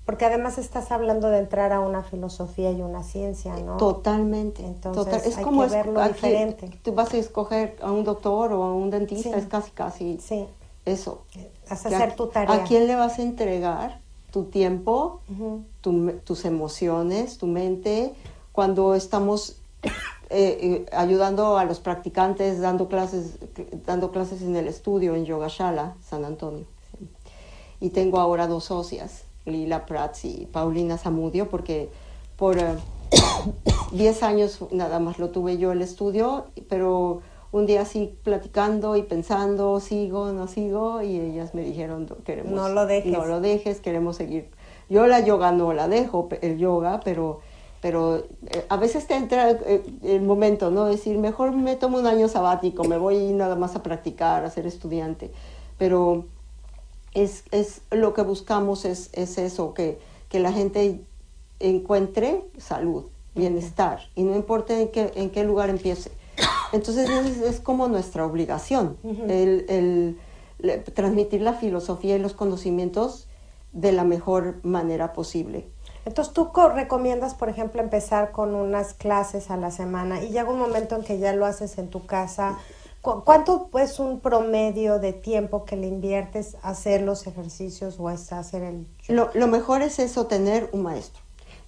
[0.06, 3.78] porque además estás hablando de entrar a una filosofía y una ciencia, ¿no?
[3.78, 4.66] Totalmente.
[4.66, 6.70] Entonces es hay como que verlo diferente.
[6.82, 10.48] Tú vas a escoger a un doctor o a un dentista, es casi casi sí.
[10.86, 11.24] eso.
[11.70, 12.56] Vas a hacer tu tarea.
[12.56, 14.00] ¿A quién le vas a entregar
[14.32, 15.22] tu tiempo,
[15.82, 18.14] tus emociones, tu mente?
[18.52, 19.58] Cuando estamos
[20.36, 23.38] eh, ayudando a los practicantes, dando clases,
[23.86, 26.66] dando clases en el estudio en Yogashala, San Antonio.
[27.80, 31.90] Y tengo ahora dos socias, Lila Prats y Paulina Zamudio, porque
[32.38, 32.58] por
[33.92, 38.96] 10 eh, años nada más lo tuve yo el estudio, pero un día así platicando
[38.96, 43.42] y pensando, sigo, no sigo, y ellas me dijeron, queremos, no lo dejes, no lo
[43.42, 44.50] dejes queremos seguir.
[44.90, 47.42] Yo la yoga no la dejo, el yoga, pero
[47.84, 50.86] pero eh, a veces te entra eh, el momento, ¿no?
[50.86, 54.66] Decir, mejor me tomo un año sabático, me voy nada más a practicar, a ser
[54.66, 55.32] estudiante.
[55.78, 56.24] Pero
[57.14, 61.02] es, es lo que buscamos es, es eso, que, que, la gente
[61.60, 66.10] encuentre salud, bienestar, y no importa en qué, en qué lugar empiece.
[66.72, 68.96] Entonces es, es como nuestra obligación,
[69.28, 70.20] el, el
[70.94, 73.28] transmitir la filosofía y los conocimientos
[73.74, 75.68] de la mejor manera posible.
[76.06, 80.60] Entonces tú recomiendas, por ejemplo, empezar con unas clases a la semana y llega un
[80.60, 82.58] momento en que ya lo haces en tu casa.
[83.02, 88.14] ¿Cuánto es un promedio de tiempo que le inviertes a hacer los ejercicios o a
[88.14, 88.88] hacer el...
[89.10, 91.22] Lo, lo mejor es eso, tener un maestro.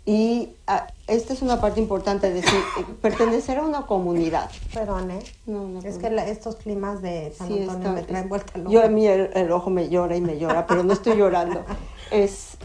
[0.05, 4.51] Y ah, esta es una parte importante, de decir, eh, pertenecer a una comunidad.
[4.71, 5.23] Perdón, ¿eh?
[5.47, 9.07] No, no, es que estos climas de San Antonio me traen vuelta Yo a mí
[9.07, 11.63] el, ojo me llora y me llora, pero no estoy llorando.
[12.11, 12.57] Es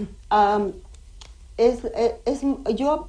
[1.68, 2.40] es, eh, es,
[2.74, 3.08] yo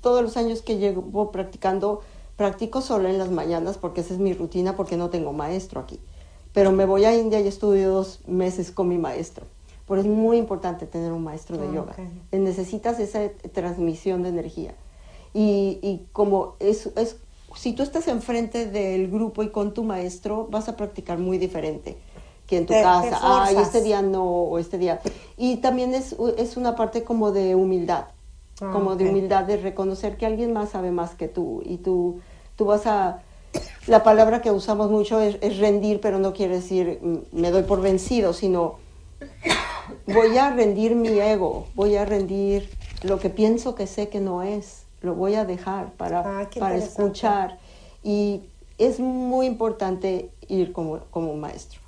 [0.00, 2.00] todos los años que llevo practicando,
[2.36, 5.98] practico solo en las mañanas porque esa es mi rutina porque no tengo maestro aquí.
[6.52, 9.44] Pero me voy a India y estudio dos meses con mi maestro
[9.86, 11.94] Pero es muy importante tener un maestro de Ah, yoga.
[12.32, 14.74] Eh, Necesitas esa transmisión de energía.
[15.34, 17.16] Y, y como es, es,
[17.54, 21.96] si tú estás enfrente del grupo y con tu maestro, vas a practicar muy diferente
[22.48, 23.20] que en tu Te- te casa.
[23.46, 25.00] Ay, este día no, o este día.
[25.36, 28.06] Y también es, es una parte como de humildad
[28.60, 32.20] Ah, como de humildad de reconocer que alguien más sabe más que tú y tú,
[32.56, 33.22] tú vas a...
[33.86, 37.64] La palabra que usamos mucho es, es rendir, pero no quiere decir mm, me doy
[37.64, 38.80] por vencido, sino
[40.06, 44.42] voy a rendir mi ego, voy a rendir lo que pienso que sé que no
[44.42, 47.58] es, lo voy a dejar para, Ah, para escuchar.
[48.02, 48.42] Y
[48.78, 51.80] es muy importante ir como, como un maestro.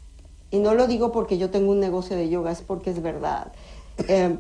[0.51, 3.53] Y no lo digo porque yo tengo un negocio de yoga, es porque es verdad.
[4.09, 4.37] Eh,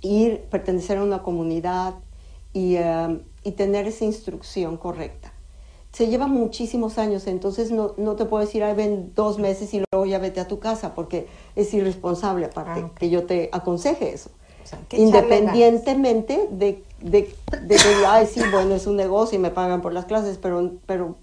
[0.00, 1.94] ir, pertenecer a una comunidad
[2.52, 5.32] y, eh, y tener esa instrucción correcta.
[5.92, 9.82] Se lleva muchísimos años, entonces no, no te puedo decir, ay, ven dos meses y
[9.90, 11.26] luego ya vete a tu casa, porque
[11.56, 14.30] es irresponsable aparte Ah, que yo te aconseje eso.
[14.62, 19.50] O sea, Independientemente de, de, de que, ay, sí, bueno, es un negocio y me
[19.50, 21.16] pagan por las clases, pero, pero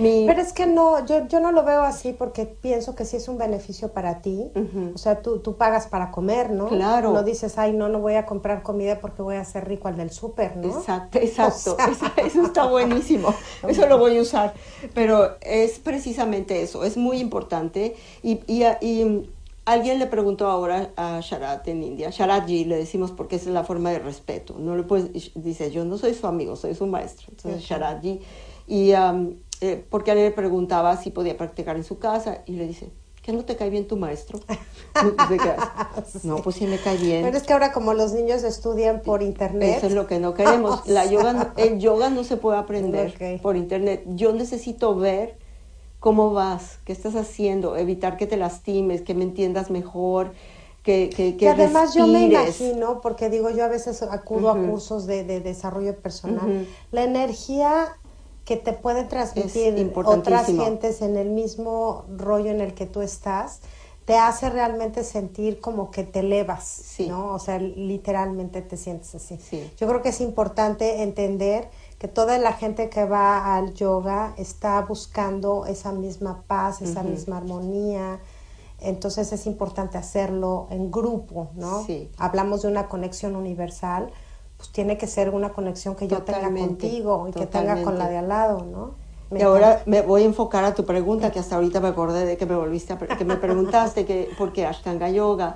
[0.00, 0.24] mi...
[0.26, 3.28] Pero es que no, yo, yo no lo veo así porque pienso que sí es
[3.28, 4.50] un beneficio para ti.
[4.94, 6.68] O sea, tú, tú pagas para comer, ¿no?
[6.68, 7.12] Claro.
[7.12, 9.96] No dices, ay, no, no voy a comprar comida porque voy a ser rico al
[9.96, 10.68] del súper, ¿no?
[10.78, 11.72] Exacto, exacto.
[11.74, 11.86] O sea.
[11.86, 13.34] Esa- eso está buenísimo.
[13.66, 14.54] Eso lo voy a usar.
[14.94, 16.84] Pero es precisamente eso.
[16.84, 17.94] Es muy importante.
[18.22, 19.30] Y, y, y
[19.66, 22.10] alguien le preguntó ahora a Sharat en India.
[22.10, 24.56] Sharatji le decimos porque esa es la forma de respeto.
[24.58, 27.26] No le puedes, dice, yo no soy su amigo, soy su maestro.
[27.30, 27.62] Entonces.
[27.62, 28.20] Sharatji.
[28.66, 32.42] Y um, eh, porque alguien le preguntaba si podía practicar en su casa.
[32.46, 32.90] Y le dice,
[33.22, 34.40] ¿que no te cae bien tu maestro?
[34.94, 37.22] Queda así, No, pues sí me cae bien.
[37.22, 39.76] Pero es que ahora como los niños estudian por internet.
[39.78, 40.82] Eso es lo que no queremos.
[40.86, 43.42] La yoga, no- el yoga no se puede aprender Ok.
[43.42, 44.02] por internet.
[44.06, 45.36] Yo necesito ver
[45.98, 50.32] cómo vas, qué estás haciendo, evitar que te lastimes, que me entiendas mejor,
[50.82, 52.58] que, que, que Que además yo me respires.
[52.62, 54.64] imagino, porque digo, yo a veces acudo Ujú.
[54.64, 56.64] a cursos de, de desarrollo personal, Ujú.
[56.90, 57.98] la energía
[58.50, 63.60] que te pueden transmitir otras gentes en el mismo rollo en el que tú estás,
[64.06, 67.06] te hace realmente sentir como que te elevas, Sí.
[67.06, 67.32] ¿no?
[67.32, 69.38] O sea, literalmente te sientes así.
[69.38, 69.70] Sí.
[69.78, 71.68] Yo creo que es importante entender
[72.00, 77.36] que toda la gente que va al yoga está buscando esa misma paz, esa misma
[77.36, 78.18] armonía.
[78.80, 81.84] Entonces es importante hacerlo en grupo, ¿no?
[81.84, 82.10] Sí.
[82.18, 84.10] Hablamos de una conexión universal,
[84.60, 88.08] pues tiene que ser una conexión que yo tenga contigo y que tenga con la
[88.10, 88.90] de al lado, ¿no?
[89.30, 92.26] Me Y ahora me voy a enfocar a tu pregunta, que hasta ahorita me acordé
[92.26, 95.54] de que me volviste a, que me preguntaste que por qué Ashtanga Yoga.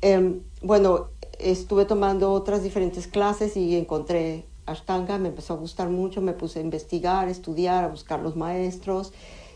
[0.00, 6.20] Em, bueno, estuve tomando otras diferentes clases y encontré Ashtanga, me empezó a gustar mucho,
[6.22, 9.12] me puse a investigar, a estudiar, a buscar los maestros.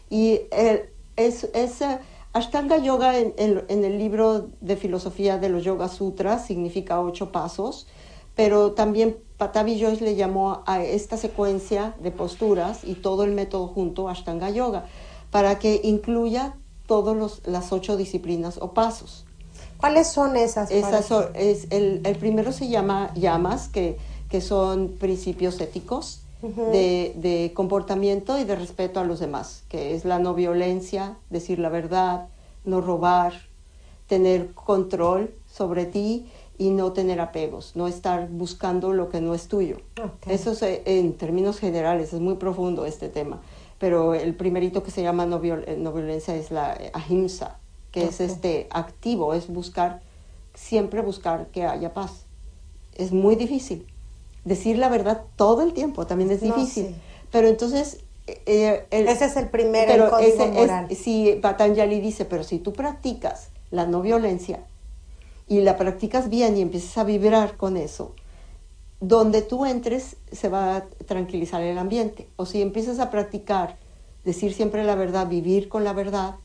[0.08, 1.98] Y eh, es, es, eh,
[2.32, 7.32] Ashtanga Yoga en, en- en el libro de filosofía de los Yoga Sutras significa ocho
[7.32, 7.86] pasos,
[8.34, 13.66] pero también Patavi Joyce le llamó a esta secuencia de posturas y todo el método
[13.68, 14.86] junto Ashtanga Yoga
[15.30, 16.54] para que incluya
[16.86, 19.24] todas las ocho disciplinas o pasos.
[19.78, 20.70] ¿Cuáles son esas?
[20.70, 23.96] Esas son- es, el, el primero se llama llamas, que,
[24.30, 26.20] que son principios éticos
[26.72, 31.58] de, de comportamiento y de respeto a los demás, que es la no violencia, decir
[31.58, 32.28] la verdad,
[32.64, 33.32] no robar,
[34.06, 36.26] tener control sobre ti
[36.58, 39.78] y no tener apegos, no estar buscando lo que no es tuyo.
[40.00, 40.28] Ok.
[40.28, 43.40] Eso es, eh, en términos generales, es muy profundo este tema,
[43.78, 47.58] pero el primerito que se llama no, viol- eh, no violencia es la eh, ahimsa,
[47.90, 48.26] que es Ok.
[48.26, 50.00] este activo, es buscar,
[50.54, 52.24] siempre buscar que haya paz.
[52.94, 53.86] Es muy difícil.
[54.44, 56.86] Decir la verdad todo el tiempo también es No, difícil.
[56.88, 56.94] sí.
[57.32, 58.00] Pero entonces...
[58.26, 60.88] eh, el- Ese es el primer pero el código ese es- moral.
[60.94, 64.60] sí, Patanjali dice, pero si tú practicas la no violencia
[65.46, 68.12] y la practicas bien y empiezas a vibrar con eso,
[69.00, 72.28] donde tú entres se va a tranquilizar el ambiente.
[72.36, 73.76] O si empiezas a practicar,
[74.24, 76.36] decir siempre la verdad, vivir con la verdad,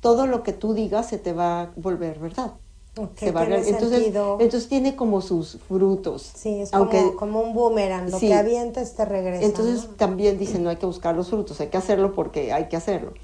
[0.00, 2.52] todo lo que tú digas se te va a volver verdad.
[2.96, 6.30] Ok, Se va tiene entonces, entonces tiene como sus frutos.
[6.36, 8.28] Sí, es aunque, como, como un boomerang, lo Sí.
[8.28, 9.44] que te regresa.
[9.44, 9.94] entonces ¿no?
[9.96, 13.14] también dicen no hay que buscar los frutos, hay que hacerlo porque hay que hacerlo.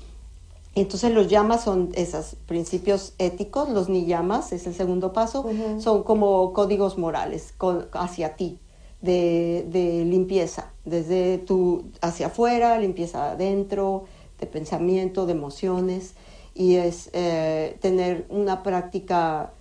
[0.74, 5.44] Entonces los llamas son esos principios éticos, los niyamas es el segundo paso,
[5.80, 8.60] son como códigos morales con- hacia ti,
[9.02, 14.04] de, de limpieza, desde tu hacia afuera, limpieza adentro,
[14.38, 16.14] de pensamiento, de emociones,
[16.54, 19.52] y es eh, tener una práctica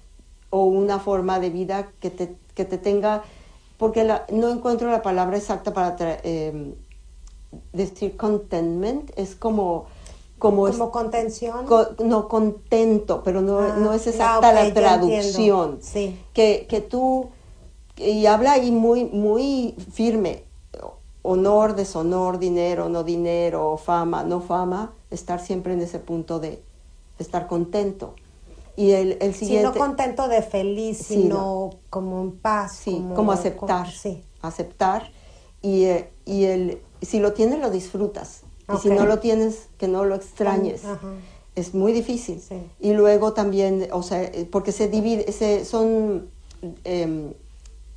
[0.51, 3.23] o una forma de vida que te, que te tenga,
[3.77, 6.75] porque la- no encuentro la palabra exacta para tra- em,
[7.73, 9.85] decir contentment, es como
[10.39, 11.65] como, como contención.
[12.03, 15.79] no contento, pero no, Ah, no es exacta la traducción.
[15.81, 16.17] Sí.
[16.33, 17.29] Que, que tú,
[17.97, 20.43] y habla ahí muy, muy firme,
[21.21, 26.63] honor, deshonor, dinero, no dinero, fama, no fama, estar siempre en ese punto de
[27.19, 28.15] estar contento.
[28.77, 29.67] Y el, el siguiente...
[29.67, 32.77] no contento de feliz, sino como en paz.
[32.77, 33.83] Sí, como, aceptar.
[33.85, 34.23] como- sí.
[34.41, 35.11] Aceptar.
[35.61, 38.43] Y, eh, y el, si lo tienes, lo disfrutas.
[38.75, 40.85] Y si no lo tienes, que no lo extrañes.
[40.85, 41.07] Ajá.
[41.55, 42.39] Es muy difícil.
[42.39, 42.55] Sí.
[42.79, 46.29] Y luego también, o sea, eh, porque se divide, se, son
[46.83, 47.33] em,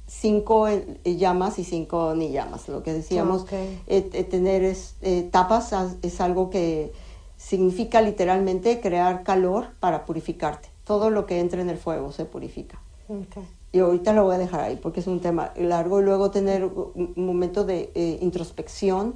[0.06, 2.68] cinco eh, llamas y cinco ni llamas.
[2.68, 3.52] Lo que decíamos, Ok.
[3.52, 3.76] eh,
[4.12, 6.92] eh, tener es- eh, tapas as- es algo que
[7.36, 10.68] significa literalmente crear calor para purificarte.
[10.84, 12.80] Todo lo que entra en el fuego se purifica.
[13.72, 16.64] Y ahorita lo voy a dejar ahí porque es un tema largo y luego tener
[16.64, 19.14] un un momento de eh, introspección,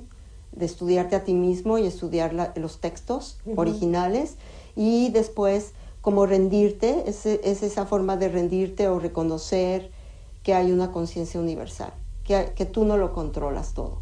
[0.56, 4.34] de estudiarte a ti mismo y estudiar la- los textos originales
[4.74, 9.90] y después como rendirte, es, es esa forma de rendirte o reconocer
[10.42, 11.92] que hay una conciencia universal,
[12.24, 13.98] que, que tú no lo controlas todo.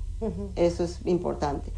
[0.57, 1.71] Eso es importante.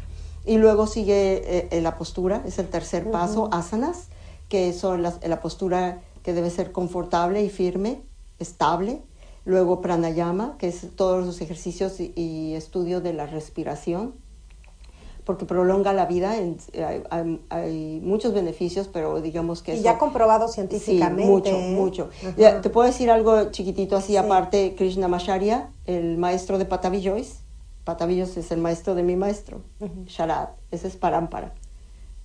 [0.45, 4.07] Y luego sigue eh, eh, la postura, es el tercer paso, asanas,
[4.49, 8.01] que son las- la postura que debe ser confortable y firme,
[8.39, 9.01] estable.
[9.45, 14.13] Luego pranayama, que es todos los ejercicios y, y estudio de la respiración,
[15.27, 16.37] porque prolonga la vida.
[16.37, 21.25] en- hay, hay- hay muchos beneficios, pero digamos que Y eso- ya comprobado Sí, científicamente.
[21.29, 22.09] mucho, mucho.
[22.37, 24.17] Ya, te puedo decir algo chiquitito así, Sí.
[24.17, 27.35] aparte, Krishnamacharya, el maestro de Patavi Joyce.
[27.83, 29.61] Patavi Joyce es el maestro de mi maestro.
[30.07, 31.53] Sharad, ese es Parampara.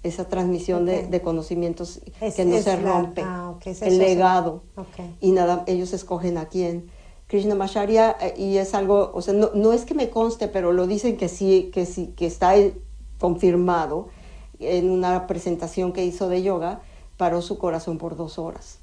[0.04, 3.22] Esa transmisión de, conocimientos Es- que no se la- rompe.
[3.24, 4.62] ah, es el eso, legado.
[4.76, 4.86] Ok.
[5.20, 6.88] Y nada, ellos escogen a quién.
[7.26, 10.86] Krishnamacharya, eh, y es algo, o sea, no, no es que me conste, pero lo
[10.86, 12.54] dicen que sí, que sí, que está
[13.22, 14.08] confirmado
[14.58, 16.80] en una presentación que hizo de yoga,
[17.16, 18.80] paró su corazón por dos horas.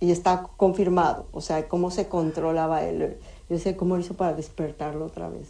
[0.00, 3.18] Y está confirmado, o sea, cómo se controlaba él.
[3.48, 5.48] Yo sé cómo hizo para despertarlo otra vez.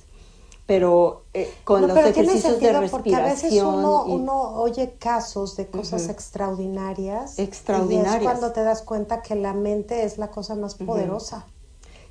[0.66, 3.74] Pero eh, con No, los pero tiene ejercicios de sentido porque a veces respiración.
[3.74, 6.12] uno, y- uno oye casos de cosas Ujú.
[6.12, 7.39] extraordinarias.
[7.39, 8.16] Y Extraordinarias.
[8.16, 11.47] es cuando te das cuenta que la mente es la cosa más poderosa.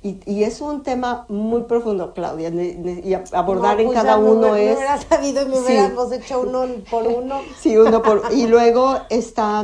[0.02, 4.56] Y, y es un tema muy profundo, Claudia, y abordar No, en pues cada uno
[4.56, 4.76] es...
[4.76, 5.62] hubiera sabido y me Sí.
[5.62, 7.40] hubiéramos hecho uno por uno.
[7.60, 8.22] Sí, uno por...
[8.32, 9.62] Y luego está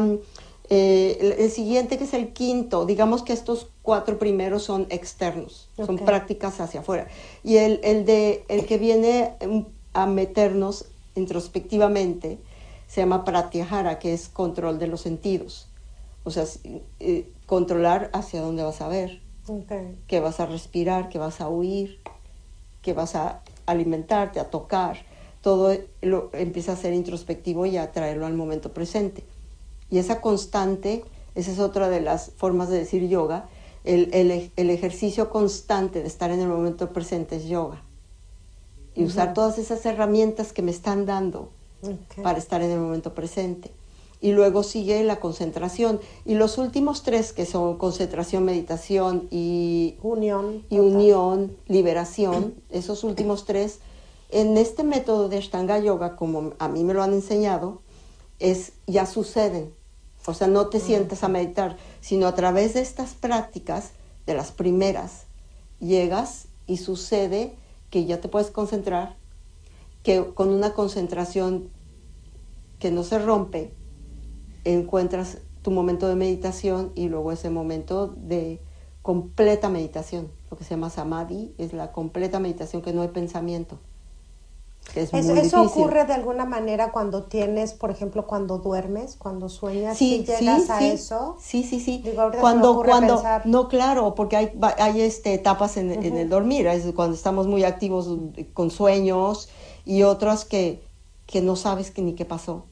[0.69, 2.85] eh, el, el siguiente, que es el quinto.
[2.85, 7.09] Digamos que estos cuatro primeros son externos, son prácticas hacia afuera.
[7.43, 9.61] Y el, el, de, el que viene mm,
[9.95, 10.85] a meternos
[11.15, 12.39] introspectivamente
[12.89, 15.69] se llama pratyahara, que es control de los sentidos.
[16.25, 16.45] O sea,
[17.01, 19.21] eh, controlar hacia dónde vas a ver,
[20.07, 21.99] Que vas a respirar, que vas a huir,
[22.83, 24.99] que vas a alimentarte, a tocar.
[25.41, 29.25] Todo lo, empieza a ser introspectivo y a traerlo al momento presente.
[29.91, 33.49] Y esa constante, esa es otra de las formas de decir yoga,
[33.85, 37.83] el, el- el ejercicio constante de estar en el momento presente es yoga.
[38.97, 41.51] Y usar todas esas herramientas que me están dando
[42.23, 43.71] para estar en el momento presente.
[44.27, 46.01] Y luego sigue la concentración.
[46.25, 50.65] Y los últimos tres, que son concentración, meditación y, Unión.
[50.69, 53.79] y unión, liberación, esos últimos tres,
[54.31, 57.83] en este método de Ashtanga Yoga, como a mí me lo han enseñado,
[58.41, 59.73] es ya suceden.
[60.27, 63.93] O sea, no te sientas a meditar, sino a través de estas prácticas,
[64.27, 65.27] de las primeras,
[65.79, 67.55] llegas y sucede
[67.91, 69.15] que ya te puedes concentrar,
[70.03, 71.71] que con una concentración
[72.81, 73.73] que no se rompe,
[74.73, 78.61] encuentras tu momento de meditación y luego ese momento de
[79.03, 80.31] completa meditación.
[80.51, 83.79] Lo que se llama samadhi es la completa meditación que no hay pensamiento.
[84.95, 90.19] es Eso, ocurre de alguna manera cuando tienes, por ejemplo, cuando duermes, cuando sueñas, Sí,
[90.19, 90.91] si llegas sí, a sí.
[90.93, 91.37] eso.
[91.41, 92.03] Sí, sí, sí.
[92.05, 96.85] Digo, cuando, cuando, pensar- no, claro, porque hay, hay este, etapas en, el dormir, es
[96.95, 98.09] cuando estamos muy activos
[98.55, 99.49] con sueños
[99.85, 100.83] y otras que,
[101.27, 102.65] que no sabes que ni qué pasó.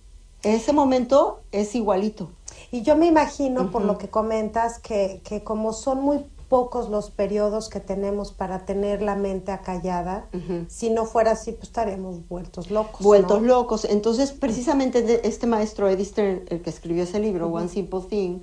[0.45, 2.30] Ese momento es igualito.
[2.70, 7.11] Y yo me imagino, por lo que comentas, que, que como son muy pocos los
[7.11, 10.28] periodos que tenemos para tener la mente acallada,
[10.68, 13.01] si no fuera así, pues estaríamos vueltos locos.
[13.01, 13.49] vueltos ¿no?
[13.49, 13.84] locos.
[13.86, 18.40] Entonces, precisamente de- este maestro Eddie Stern, el que escribió ese libro, One Simple Thing,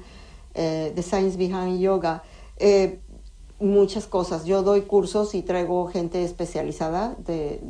[0.55, 2.23] eh, The Science Behind Yoga,
[2.57, 2.99] eh,
[3.59, 4.45] muchas cosas.
[4.45, 7.15] Yo doy cursos y traigo gente especializada.
[7.25, 7.61] De,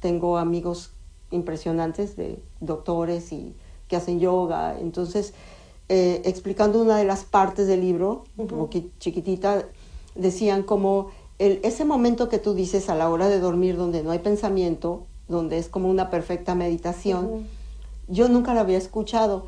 [0.00, 0.92] tengo amigos
[1.30, 3.56] impresionantes de doctores y
[3.88, 4.78] que hacen yoga.
[4.78, 5.32] Entonces,
[5.88, 9.64] eh, explicando una de las partes del libro, un poquito chiquitita,
[10.14, 14.10] decían como el, ese momento que tú dices a la hora de dormir donde no
[14.10, 17.46] hay pensamiento, donde es como una perfecta meditación,
[18.08, 19.46] yo nunca lo había escuchado.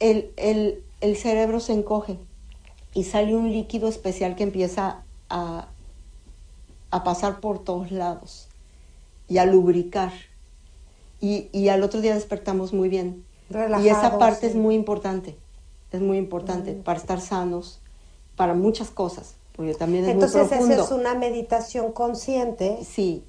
[0.00, 2.18] El, el, el cerebro se encoge
[2.94, 5.68] y sale un líquido especial que empieza a,
[6.90, 8.48] a pasar por todos lados
[9.28, 10.12] y a lubricar.
[11.20, 13.24] Y, y al otro día despertamos muy bien.
[13.82, 15.36] Y esa parte es muy importante,
[15.90, 17.80] es muy importante para estar sanos,
[18.36, 20.74] para muchas cosas, porque también es Entonces, muy profundo.
[20.74, 22.78] esa es una meditación consciente.
[22.84, 23.24] Sí.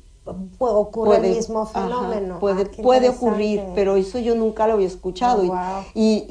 [0.60, 2.40] ocurre el mismo fenómeno.
[2.40, 5.42] puede Ah, puede ocurrir, pero eso yo nunca lo había escuchado.
[5.42, 5.58] Oh, y- wow.
[5.94, 6.26] y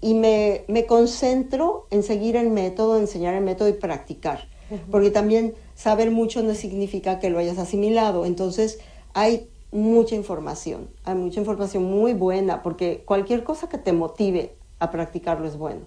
[0.00, 4.48] y, y me, me concentro en seguir el método, enseñar el método y practicar.
[4.90, 8.24] Porque también saber mucho no significa que lo hayas asimilado.
[8.24, 8.78] Entonces,
[9.12, 14.90] hay mucha información, hay mucha información muy buena, porque cualquier cosa que te motive a
[14.90, 15.80] practicarlo es bueno.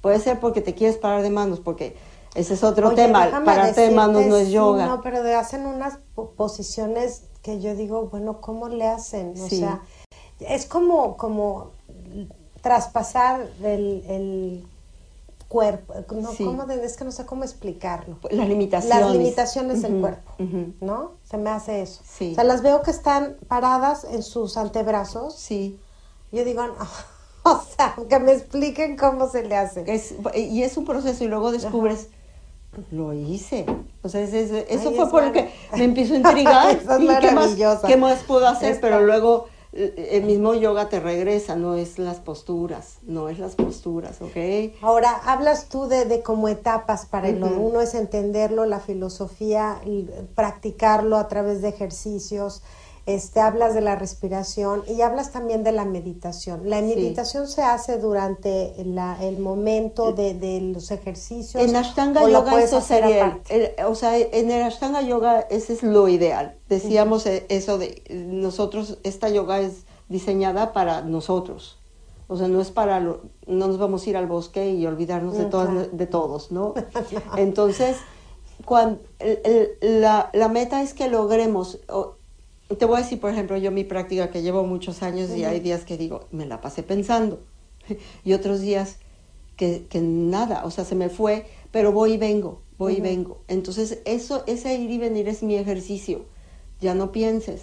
[0.00, 1.96] Puede ser porque te quieres parar de manos, porque
[2.34, 3.30] ese es otro Oye, tema.
[3.44, 4.86] Pararte de manos no es yoga.
[4.86, 9.34] no, pero de- hacen unas po- posiciones que yo digo, bueno, ¿cómo le hacen?
[9.40, 9.58] O Sí.
[9.60, 9.82] sea,
[10.40, 11.70] es como, como
[12.62, 14.64] traspasar el, el
[15.54, 15.94] cuerpo.
[16.20, 16.44] No, Sí.
[16.44, 18.18] ¿cómo de- es que no sé cómo explicarlo.
[18.30, 19.00] Las limitaciones.
[19.00, 20.72] Las limitaciones del Ujú, cuerpo, ujú.
[20.80, 21.12] ¿no?
[21.22, 22.02] Se me hace eso.
[22.04, 22.32] Sí.
[22.32, 25.36] O sea, las veo que están paradas en sus antebrazos.
[25.36, 25.78] Sí.
[26.32, 26.74] Yo digo, no,
[27.44, 29.84] o sea, que me expliquen cómo se le hace.
[29.86, 32.08] Es, y es un proceso y luego descubres,
[32.90, 33.64] lo hice.
[34.02, 36.78] O sea, es- es- eso Ay, fue es porque marav- me empiezo a intrigar.
[37.00, 37.54] Y ¿qué más.
[37.86, 38.72] ¿Qué más puedo hacer?
[38.72, 43.56] Está- Pero luego el mismo yoga te regresa, no es las posturas, no es las
[43.56, 44.36] posturas, ¿ok?
[44.80, 49.80] Ahora, hablas tú de, de como etapas para el uno es entenderlo, la filosofía,
[50.34, 52.62] practicarlo a través de ejercicios,
[53.06, 56.70] este, hablas de la respiración y hablas también de la meditación.
[56.70, 56.86] La Sí.
[56.86, 61.62] meditación se hace durante la- el momento de, de los ejercicios.
[61.62, 65.82] En Ashtanga o Yoga eso sería, el- o sea, en el Ashtanga Yoga ese es
[65.82, 66.56] lo ideal.
[66.68, 71.78] Decíamos eh, eso de nosotros, esta yoga es diseñada para nosotros.
[72.26, 75.36] O sea, no es para, lo- no nos vamos a ir al bosque y olvidarnos
[75.36, 76.72] de, Mm, todas, de todos, ¿no?
[77.36, 77.98] Entonces,
[78.64, 78.98] cuando,
[79.82, 81.80] la, la meta es que logremos,
[82.68, 85.60] te voy a decir, por ejemplo, yo mi práctica que llevo muchos años y hay
[85.60, 87.40] días que digo, me la pasé pensando.
[88.24, 88.96] Y otros días
[89.56, 93.42] que, que nada, o sea, se me fue, pero voy y vengo, voy y vengo.
[93.48, 96.24] Entonces, eso, ese ir y venir es mi ejercicio.
[96.80, 97.62] Ya no pienses,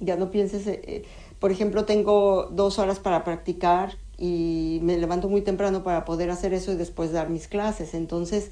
[0.00, 0.66] ya no pienses.
[0.66, 1.04] eh, eh,
[1.38, 6.52] por ejemplo, tengo dos horas para practicar y me levanto muy temprano para poder hacer
[6.52, 7.94] eso y después dar mis clases.
[7.94, 8.50] Entonces,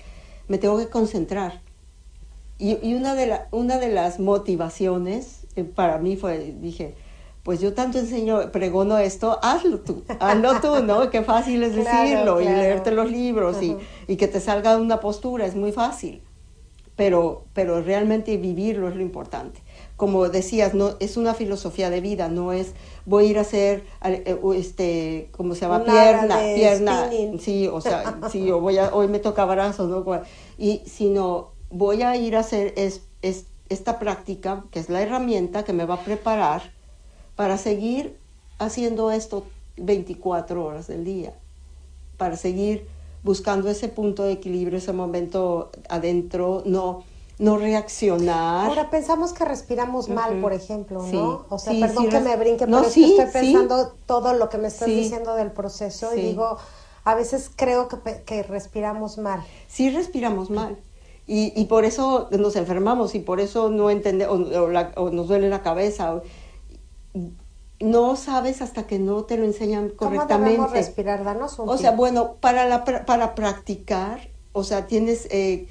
[0.49, 1.61] me tengo que concentrar.
[2.59, 6.95] Y, y una, de la, una de las motivaciones para mí fue, dije,
[7.43, 11.09] pues yo tanto enseño, pregono esto, hazlo tú, hazlo tú, ¿no?
[11.11, 15.47] Qué fácil es Claro, decirlo y leerte los libros y, que te salga una postura,
[15.47, 16.23] es muy fácil.
[16.97, 19.63] Pero, pero realmente vivirlo es lo importante.
[19.97, 23.85] Como decías, no es una filosofía de vida, no es voy a ir a hacer
[24.05, 25.85] eh, este, ¿cómo se llama?
[25.85, 27.41] Pierna, pierna, spinning.
[27.41, 30.05] sí, o sea, sí, o voy a, hoy me toca brazos, ¿no?
[30.59, 35.64] Y sino voy a ir a hacer es, es- esta práctica, que es la herramienta
[35.64, 36.62] que me va a preparar
[37.37, 38.16] para seguir
[38.59, 39.45] haciendo esto
[39.77, 41.33] 24 horas del día,
[42.16, 42.87] para seguir
[43.23, 47.05] buscando ese punto de equilibrio, ese momento adentro, no,
[47.39, 48.66] no reaccionar.
[48.69, 50.41] Ahora pensamos que respiramos mal, Ujú.
[50.41, 51.16] por ejemplo, Sí.
[51.16, 51.45] ¿no?
[51.49, 54.33] O sea, Sí, perdón sí, que me brinque, No, pero es que estoy pensando todo
[54.35, 56.59] lo que me estás diciendo del proceso y digo,
[57.05, 59.45] a veces creo que, que respiramos mal.
[59.69, 60.77] sí respiramos mal.
[61.29, 65.11] Y, y por eso nos enfermamos y por eso no entendemos, o, o la- o
[65.11, 66.14] nos duele la cabeza.
[66.16, 66.22] o-
[67.81, 70.66] no sabes hasta que no te lo enseñan ¿Cómo correctamente.
[70.72, 71.22] respirar?
[71.24, 75.68] Danos un O sea, bueno, para, la, para practicar, o sea, tienes, eh,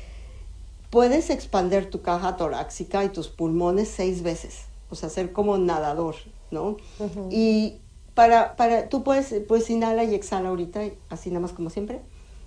[0.89, 6.16] puedes expander tu caja torácica y tus pulmones seis veces, o sea, ser como nadador,
[6.51, 6.78] ¿no?
[7.30, 7.80] Y
[8.14, 11.99] para, para, tú puedes, pues inhala y exhala ahorita, así nada más como siempre,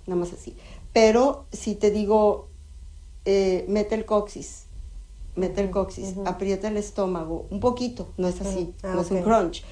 [0.07, 0.55] nada más así.
[0.91, 2.47] Pero si te digo,
[3.25, 4.65] eh, mete el coxis,
[5.35, 8.73] mete el coxis, aprieta el estómago, un poquito, no es así.
[8.83, 9.63] Ah, no es un crunch.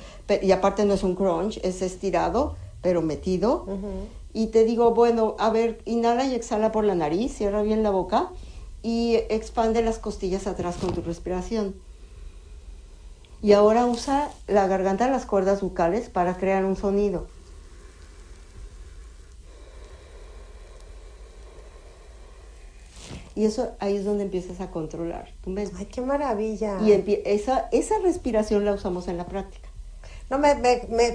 [0.41, 3.65] Y aparte no es un crunch, es estirado, pero metido.
[4.33, 7.89] Y te digo, bueno, a ver, inhala y exhala por la nariz, cierra bien la
[7.89, 8.29] boca
[8.83, 11.75] y expande las costillas atrás con tu respiración.
[13.41, 17.27] Y ahora usa la garganta, las cuerdas bucales para crear un sonido.
[23.39, 25.73] Y eso ahí es donde empiezas a controlar tu mente.
[25.77, 26.77] Ay, qué maravilla.
[26.81, 26.91] Y
[27.25, 29.69] esa, esa respiración la usamos en la práctica.
[30.29, 31.13] No, me, me, me,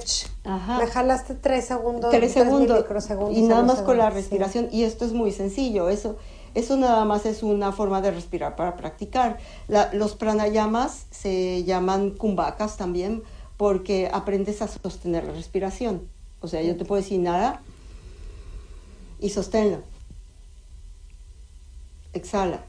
[0.78, 2.10] me jalaste tres segundos.
[2.10, 4.14] tres segundos y nada más con la sí.
[4.16, 6.16] respiración y esto es muy sencillo eso
[6.54, 12.10] eso nada más es una forma de respirar para practicar La- los pranayamas se llaman
[12.10, 13.22] kumbakas también
[13.58, 16.08] porque aprendes a sostener la respiración.
[16.40, 17.60] O sea, yo te puedo decir nada
[19.20, 19.78] y sosténlo.
[22.14, 22.64] Exhala.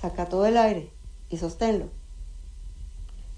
[0.00, 0.90] Saca todo el aire
[1.28, 1.86] y sosténlo.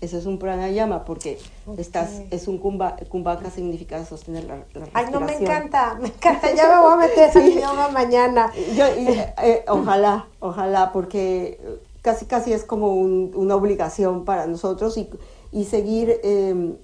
[0.01, 1.39] Eso es un pranayama porque
[1.79, 4.97] estás, es un kumbhaka significa sostener la, respiración.
[4.97, 6.53] Ay, no, me encanta, me encanta.
[6.53, 7.55] Ya me voy a meter sí.
[7.55, 8.53] yoga mañana.
[8.77, 11.61] Yo, eh, ojalá, ojalá, porque
[12.03, 15.09] casi casi es como una obligación para nosotros y,
[15.53, 16.77] y seguir em,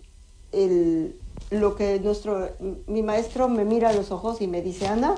[0.52, 1.18] el,
[1.50, 2.50] lo que nuestro,
[2.86, 5.16] mi maestro me mira a los ojos y me dice, Ana,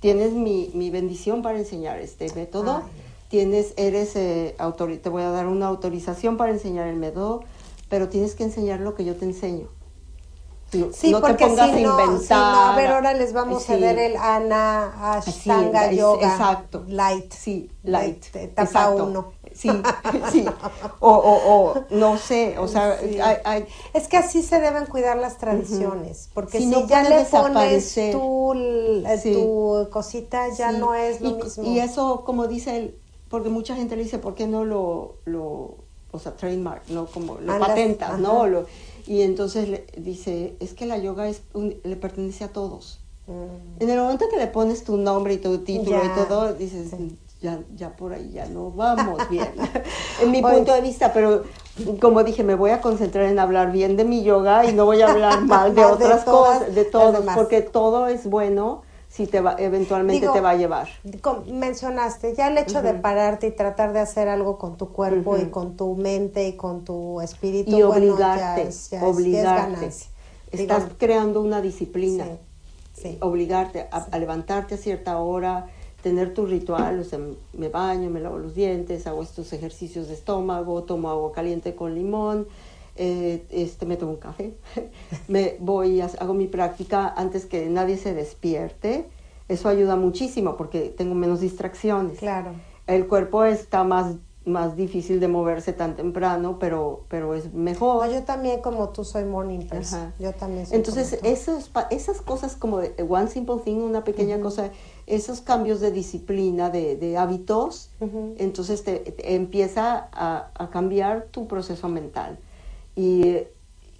[0.00, 2.82] tienes mi, mi bendición para enseñar este método,
[3.28, 4.56] tienes, eres, eh,
[5.02, 7.44] te voy a dar una autorización para enseñar el método,
[7.88, 9.68] pero tienes que enseñar lo que yo te enseño.
[10.92, 12.72] Sí, no porque te pongas si no, a inventar.
[12.72, 16.32] a ver, ahora les vamos a ver el Ana Ashtanga Yoga.
[16.32, 16.84] Exacto.
[16.88, 17.32] Light.
[17.32, 18.24] Sí, light.
[18.34, 19.32] Etapa uno.
[19.54, 19.70] Sí,
[20.32, 20.44] sí.
[21.00, 22.96] O, o, o, no sé, o sea,
[23.44, 28.54] hay, es que así se deben cuidar las tradiciones, porque si, ya le pones tu,
[29.32, 31.64] tu cosita, ya no es lo mismo.
[31.64, 32.98] Y eso, como dice él,
[33.28, 35.76] porque mucha gente le dice, ¿por qué no lo, lo
[36.10, 38.46] o sea, trademark, no como lo patentas, no?
[38.46, 38.66] Lo,
[39.08, 43.00] y entonces le dice, es que la yoga es le pertenece a todos.
[43.26, 43.82] Mm.
[43.82, 46.90] En el momento que le pones tu nombre y tu título y todo, dices,
[47.40, 49.48] ya, ya por ahí ya no vamos bien,
[50.22, 51.44] en mi punto de vista, pero
[52.00, 55.00] como dije, me voy a concentrar en hablar bien de mi yoga y no voy
[55.00, 58.82] a hablar mal de otras cosas, de todos, porque todo es bueno
[59.18, 60.88] si te va, eventualmente te va a llevar.
[61.48, 65.46] Mencionaste ya el hecho de pararte y tratar de hacer algo con tu cuerpo y
[65.46, 67.76] con tu mente y con tu espíritu.
[67.76, 68.68] Y obligarte,
[69.02, 69.90] obligarte.
[70.52, 72.26] Estás creando una disciplina.
[73.18, 75.66] Obligarte a levantarte a cierta hora,
[76.00, 77.18] tener tu ritual, o sea,
[77.54, 81.96] me baño, me lavo los dientes, hago estos ejercicios de estómago, tomo agua caliente con
[81.96, 82.46] limón,
[82.98, 84.54] eh, este, me tomo un café,
[85.28, 89.08] me voy, hago mi práctica antes que nadie se despierte.
[89.48, 92.18] Eso ayuda muchísimo porque tengo menos distracciones.
[92.18, 92.52] Claro.
[92.86, 94.16] El cuerpo está más
[94.48, 98.10] más difícil de moverse tan temprano, pero, pero es mejor.
[98.10, 100.12] yo también como tú soy morning person.
[100.18, 104.70] Yo también soy Entonces, esos, esas cosas como de one simple thing, una pequeña cosa,
[105.06, 107.90] esos cambios de disciplina, de, de hábitos,
[108.38, 112.38] entonces te, empieza a, a, cambiar tu proceso mental
[112.98, 113.46] y,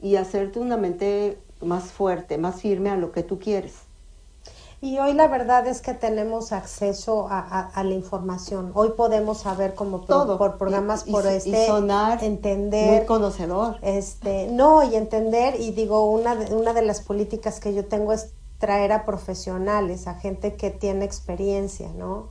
[0.03, 3.75] y hacerte una mente más fuerte, más firme a lo que tú quieres.
[4.81, 8.71] Y hoy la verdad es que tenemos acceso a, la información.
[8.75, 13.79] Hoy podemos saber como por, por programas por este sonar entender muy conocedor.
[13.83, 18.13] Este, no, y entender y digo una de, una de las políticas que yo tengo
[18.13, 22.29] es traer a profesionales, a gente que tiene experiencia, ¿no?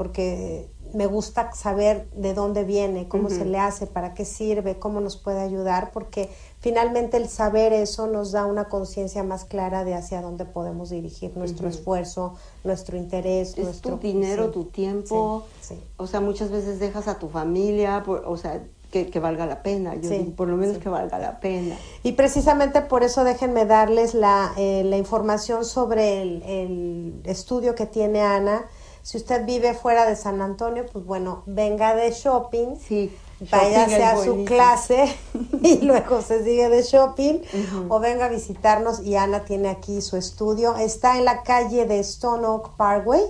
[0.00, 5.02] Porque me gusta saber de dónde viene, cómo se le hace, para qué sirve, cómo
[5.02, 9.92] nos puede ayudar, porque finalmente el saber eso nos da una conciencia más clara de
[9.92, 12.32] hacia dónde podemos dirigir nuestro esfuerzo,
[12.64, 15.44] nuestro interés, es nuestro tu dinero, tu tiempo,
[15.98, 20.08] o sea, muchas veces dejas a tu familia, o sea, que, valga la pena, yo
[20.34, 21.76] por lo menos que valga la pena.
[22.02, 27.84] Y precisamente por eso déjenme darles la, eh, la información sobre el, el estudio que
[27.84, 28.64] tiene Ana.
[29.02, 32.76] Si usted vive fuera de San Antonio, pues bueno, venga de shopping.
[32.76, 33.16] Sí
[33.50, 35.16] váyase a su clase
[35.62, 37.40] y luego se sigue de shopping
[37.88, 40.76] o venga a visitarnos y Ana tiene aquí su estudio.
[40.76, 43.22] Está en la calle de Stone Oak Parkway,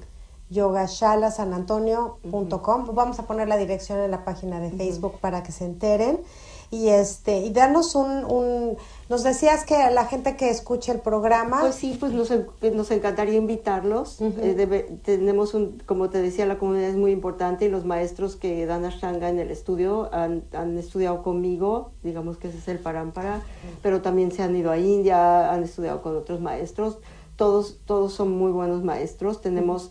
[0.52, 2.94] yogashala.sanantonio.com.
[2.94, 6.20] Vamos a poner la dirección en la página de Facebook para que se enteren.
[6.70, 8.76] Y este, y darnos un, un,
[9.10, 11.60] nos decías que la gente que escuche el programa.
[11.60, 12.32] Pues sí, pues nos,
[12.72, 14.22] nos encantaría invitarlos.
[14.22, 18.64] Eh, tenemos un, como te decía, la comunidad es muy importante y los maestros que
[18.64, 23.42] dan Ashtanga en el estudio han, han estudiado conmigo, digamos que ese es el parampara,
[23.82, 26.96] pero también se han ido a India, han estudiado con otros maestros.
[27.36, 29.40] Todos, todos son muy buenos maestros.
[29.40, 29.90] Tenemos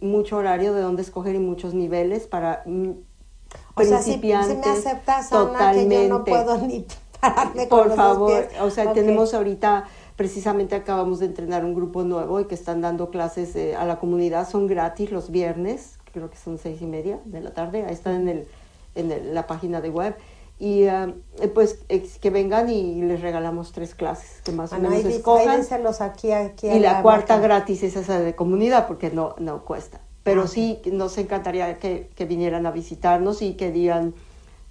[0.00, 4.56] mucho horario de dónde escoger y muchos niveles para mm, o principiantes.
[4.58, 5.96] Sea, si, me aceptas, totalmente.
[5.96, 6.86] que yo no puedo ni
[7.20, 9.84] pararme Por favor, o sea, tenemos ahorita,
[10.16, 13.98] precisamente acabamos de entrenar un grupo nuevo y que están dando clases eh, a la
[13.98, 17.92] comunidad, son gratis los viernes, creo que son seis y media de la tarde, ahí
[17.92, 18.48] están en, el,
[18.94, 20.16] en la página de web
[20.58, 21.14] y eh,
[21.54, 21.80] pues
[22.20, 25.62] que vengan y les regalamos tres clases que más o menos escojan
[26.00, 30.42] aquí, aquí y la, cuarta gratis es esa de comunidad porque no no cuesta pero
[30.42, 30.46] ah.
[30.46, 34.14] sí nos encantaría que, que, vinieran a visitarnos y que digan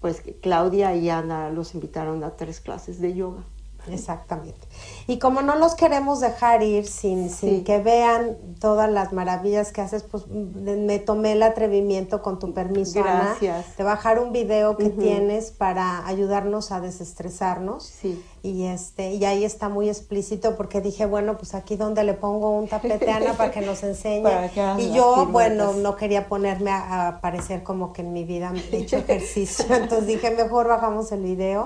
[0.01, 3.43] pues Claudia y Ana los invitaron a tres clases de yoga.
[3.87, 4.67] Exactamente.
[5.07, 9.81] Y como no los queremos dejar ir sin, sin que vean todas las maravillas que
[9.81, 13.65] haces, pues me tomé el atrevimiento con tu permiso, Gracias.
[13.65, 17.83] Ana, de bajar un video que tienes para ayudarnos a desestresarnos.
[17.85, 18.23] Sí.
[18.45, 22.51] Y este, y ahí está muy explícito porque dije, bueno, pues aquí donde le pongo
[22.51, 24.29] un tapete Ana para que nos enseñe.
[24.77, 28.77] y yo, bueno, no quería ponerme a, a, parecer como que en mi vida he
[28.77, 29.65] hecho ejercicio.
[29.75, 31.65] Entonces dije, mejor bajamos el video.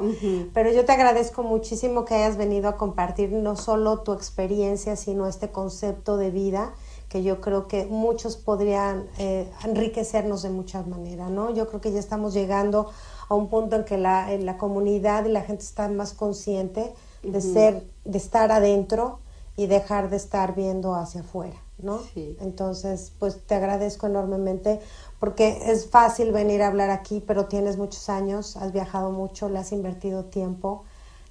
[0.54, 5.28] Pero yo te agradezco muchísimo que hayas venido a compartir no solo tu experiencia, sino
[5.28, 6.74] este concepto de vida
[7.10, 11.52] que yo creo que muchos podrían eh, enriquecernos de muchas maneras, ¿no?
[11.52, 15.26] Yo creo que ya estamos llegando a un punto en que la, en la comunidad
[15.26, 19.20] y la gente está más consciente de ser, de estar adentro
[19.56, 22.00] y dejar de estar viendo hacia afuera, ¿no?
[22.14, 22.38] Sí.
[22.40, 24.80] Entonces, pues te agradezco enormemente
[25.20, 29.60] porque es fácil venir a hablar aquí, pero tienes muchos años, has viajado mucho, le
[29.60, 30.86] has invertido tiempo,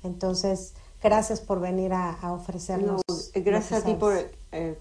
[0.04, 3.00] entonces gracias por venir a, a ofrecernos.
[3.08, 4.12] No, gracias a ti por
[4.52, 4.78] eh,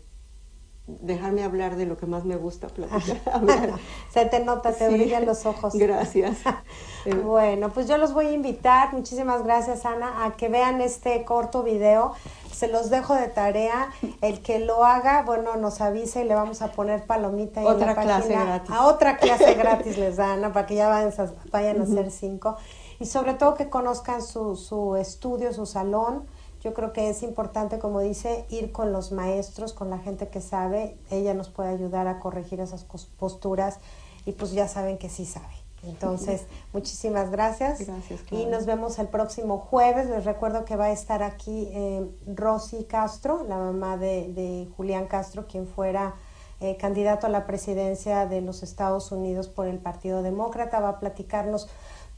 [0.87, 3.19] dejarme hablar de lo que más me gusta platicar.
[4.09, 4.93] Se te nota, te sí.
[4.93, 5.73] brillan los ojos.
[5.75, 6.37] Gracias.
[7.25, 11.61] bueno, pues yo los voy a invitar, muchísimas gracias Ana, a que vean este corto
[11.63, 12.13] video.
[12.53, 13.91] Se los dejo de tarea.
[14.21, 17.97] El que lo haga, bueno, nos avisa y le vamos a poner palomita otra en
[17.97, 18.71] la clase gratis.
[18.71, 21.13] A otra clase gratis les da Ana, para que ya vayan,
[21.51, 22.55] vayan a hacer cinco.
[22.99, 26.25] Y sobre todo que conozcan su, su estudio, su salón.
[26.67, 30.41] Yo creo que es importante, como dice, ir con los maestros, con la gente que
[30.41, 30.97] sabe.
[31.09, 33.79] Ella nos puede ayudar a corregir esas posturas
[34.25, 35.55] y pues ya saben que sí sabe.
[35.83, 37.87] Entonces, muchísimas gracias.
[37.87, 38.19] Gracias.
[38.31, 40.09] Y nos vemos el próximo jueves.
[40.09, 42.05] Les recuerdo que va a estar aquí eh,
[42.35, 46.15] Rosy Castro, la mamá de, de Julián Castro, quien fuera
[46.59, 50.81] eh, candidato a la presidencia de los Estados Unidos por el Partido Demócrata.
[50.81, 51.69] Va a platicarnos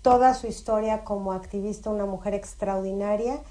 [0.02, 3.42] toda su historia como activista, una mujer extraordinaria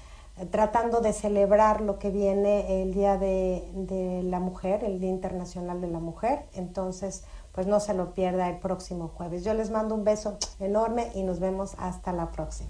[0.51, 5.81] tratando de celebrar lo que viene el Día de, de, la Mujer, el Día Internacional
[5.81, 6.45] de la Mujer.
[6.53, 9.43] Entonces, pues no se lo pierda el próximo jueves.
[9.43, 12.69] Yo les mando un beso enorme y nos vemos hasta la próxima.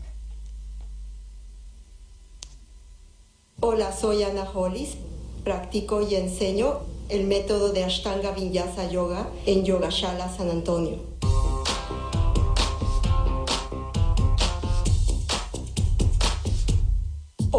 [3.61, 4.97] Hola, soy Ana Hollis.
[5.43, 11.18] Practico y enseño el método de Ashtanga Vinyasa Yoga en Yogashala San Antonio.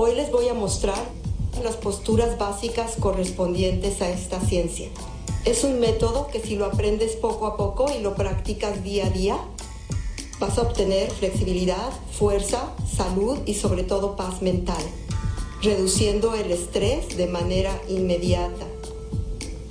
[0.03, 0.97] Hoy les voy a mostrar
[1.63, 4.89] las posturas básicas correspondientes a esta ciencia.
[5.45, 9.11] Es un método que si lo aprendes poco a poco y lo practicas día a
[9.11, 9.37] día,
[10.39, 14.83] vas a obtener flexibilidad, fuerza, salud y sobre todo paz mental,
[15.61, 18.65] reduciendo el estrés de manera inmediata.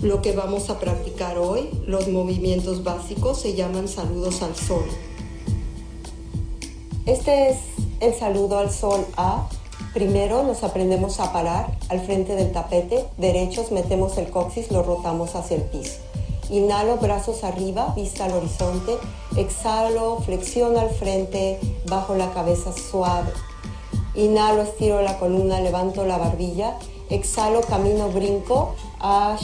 [0.03, 4.85] Lo que vamos a practicar hoy, los movimientos básicos, se llaman saludos al sol.
[7.07, 7.57] Este es
[7.99, 9.49] el saludo al sol A
[9.99, 15.35] Primero nos aprendemos a parar al frente del tapete, derechos, metemos el coxis, lo rotamos
[15.35, 15.97] hacia el piso.
[16.49, 18.93] Inhalo, brazos arriba, vista al horizonte.
[19.35, 23.33] Exhalo, flexiono al frente, bajo la cabeza suave.
[24.15, 26.77] Inhalo, estiro la columna, levanto la barbilla.
[27.09, 29.35] Exhalo, camino, brinco a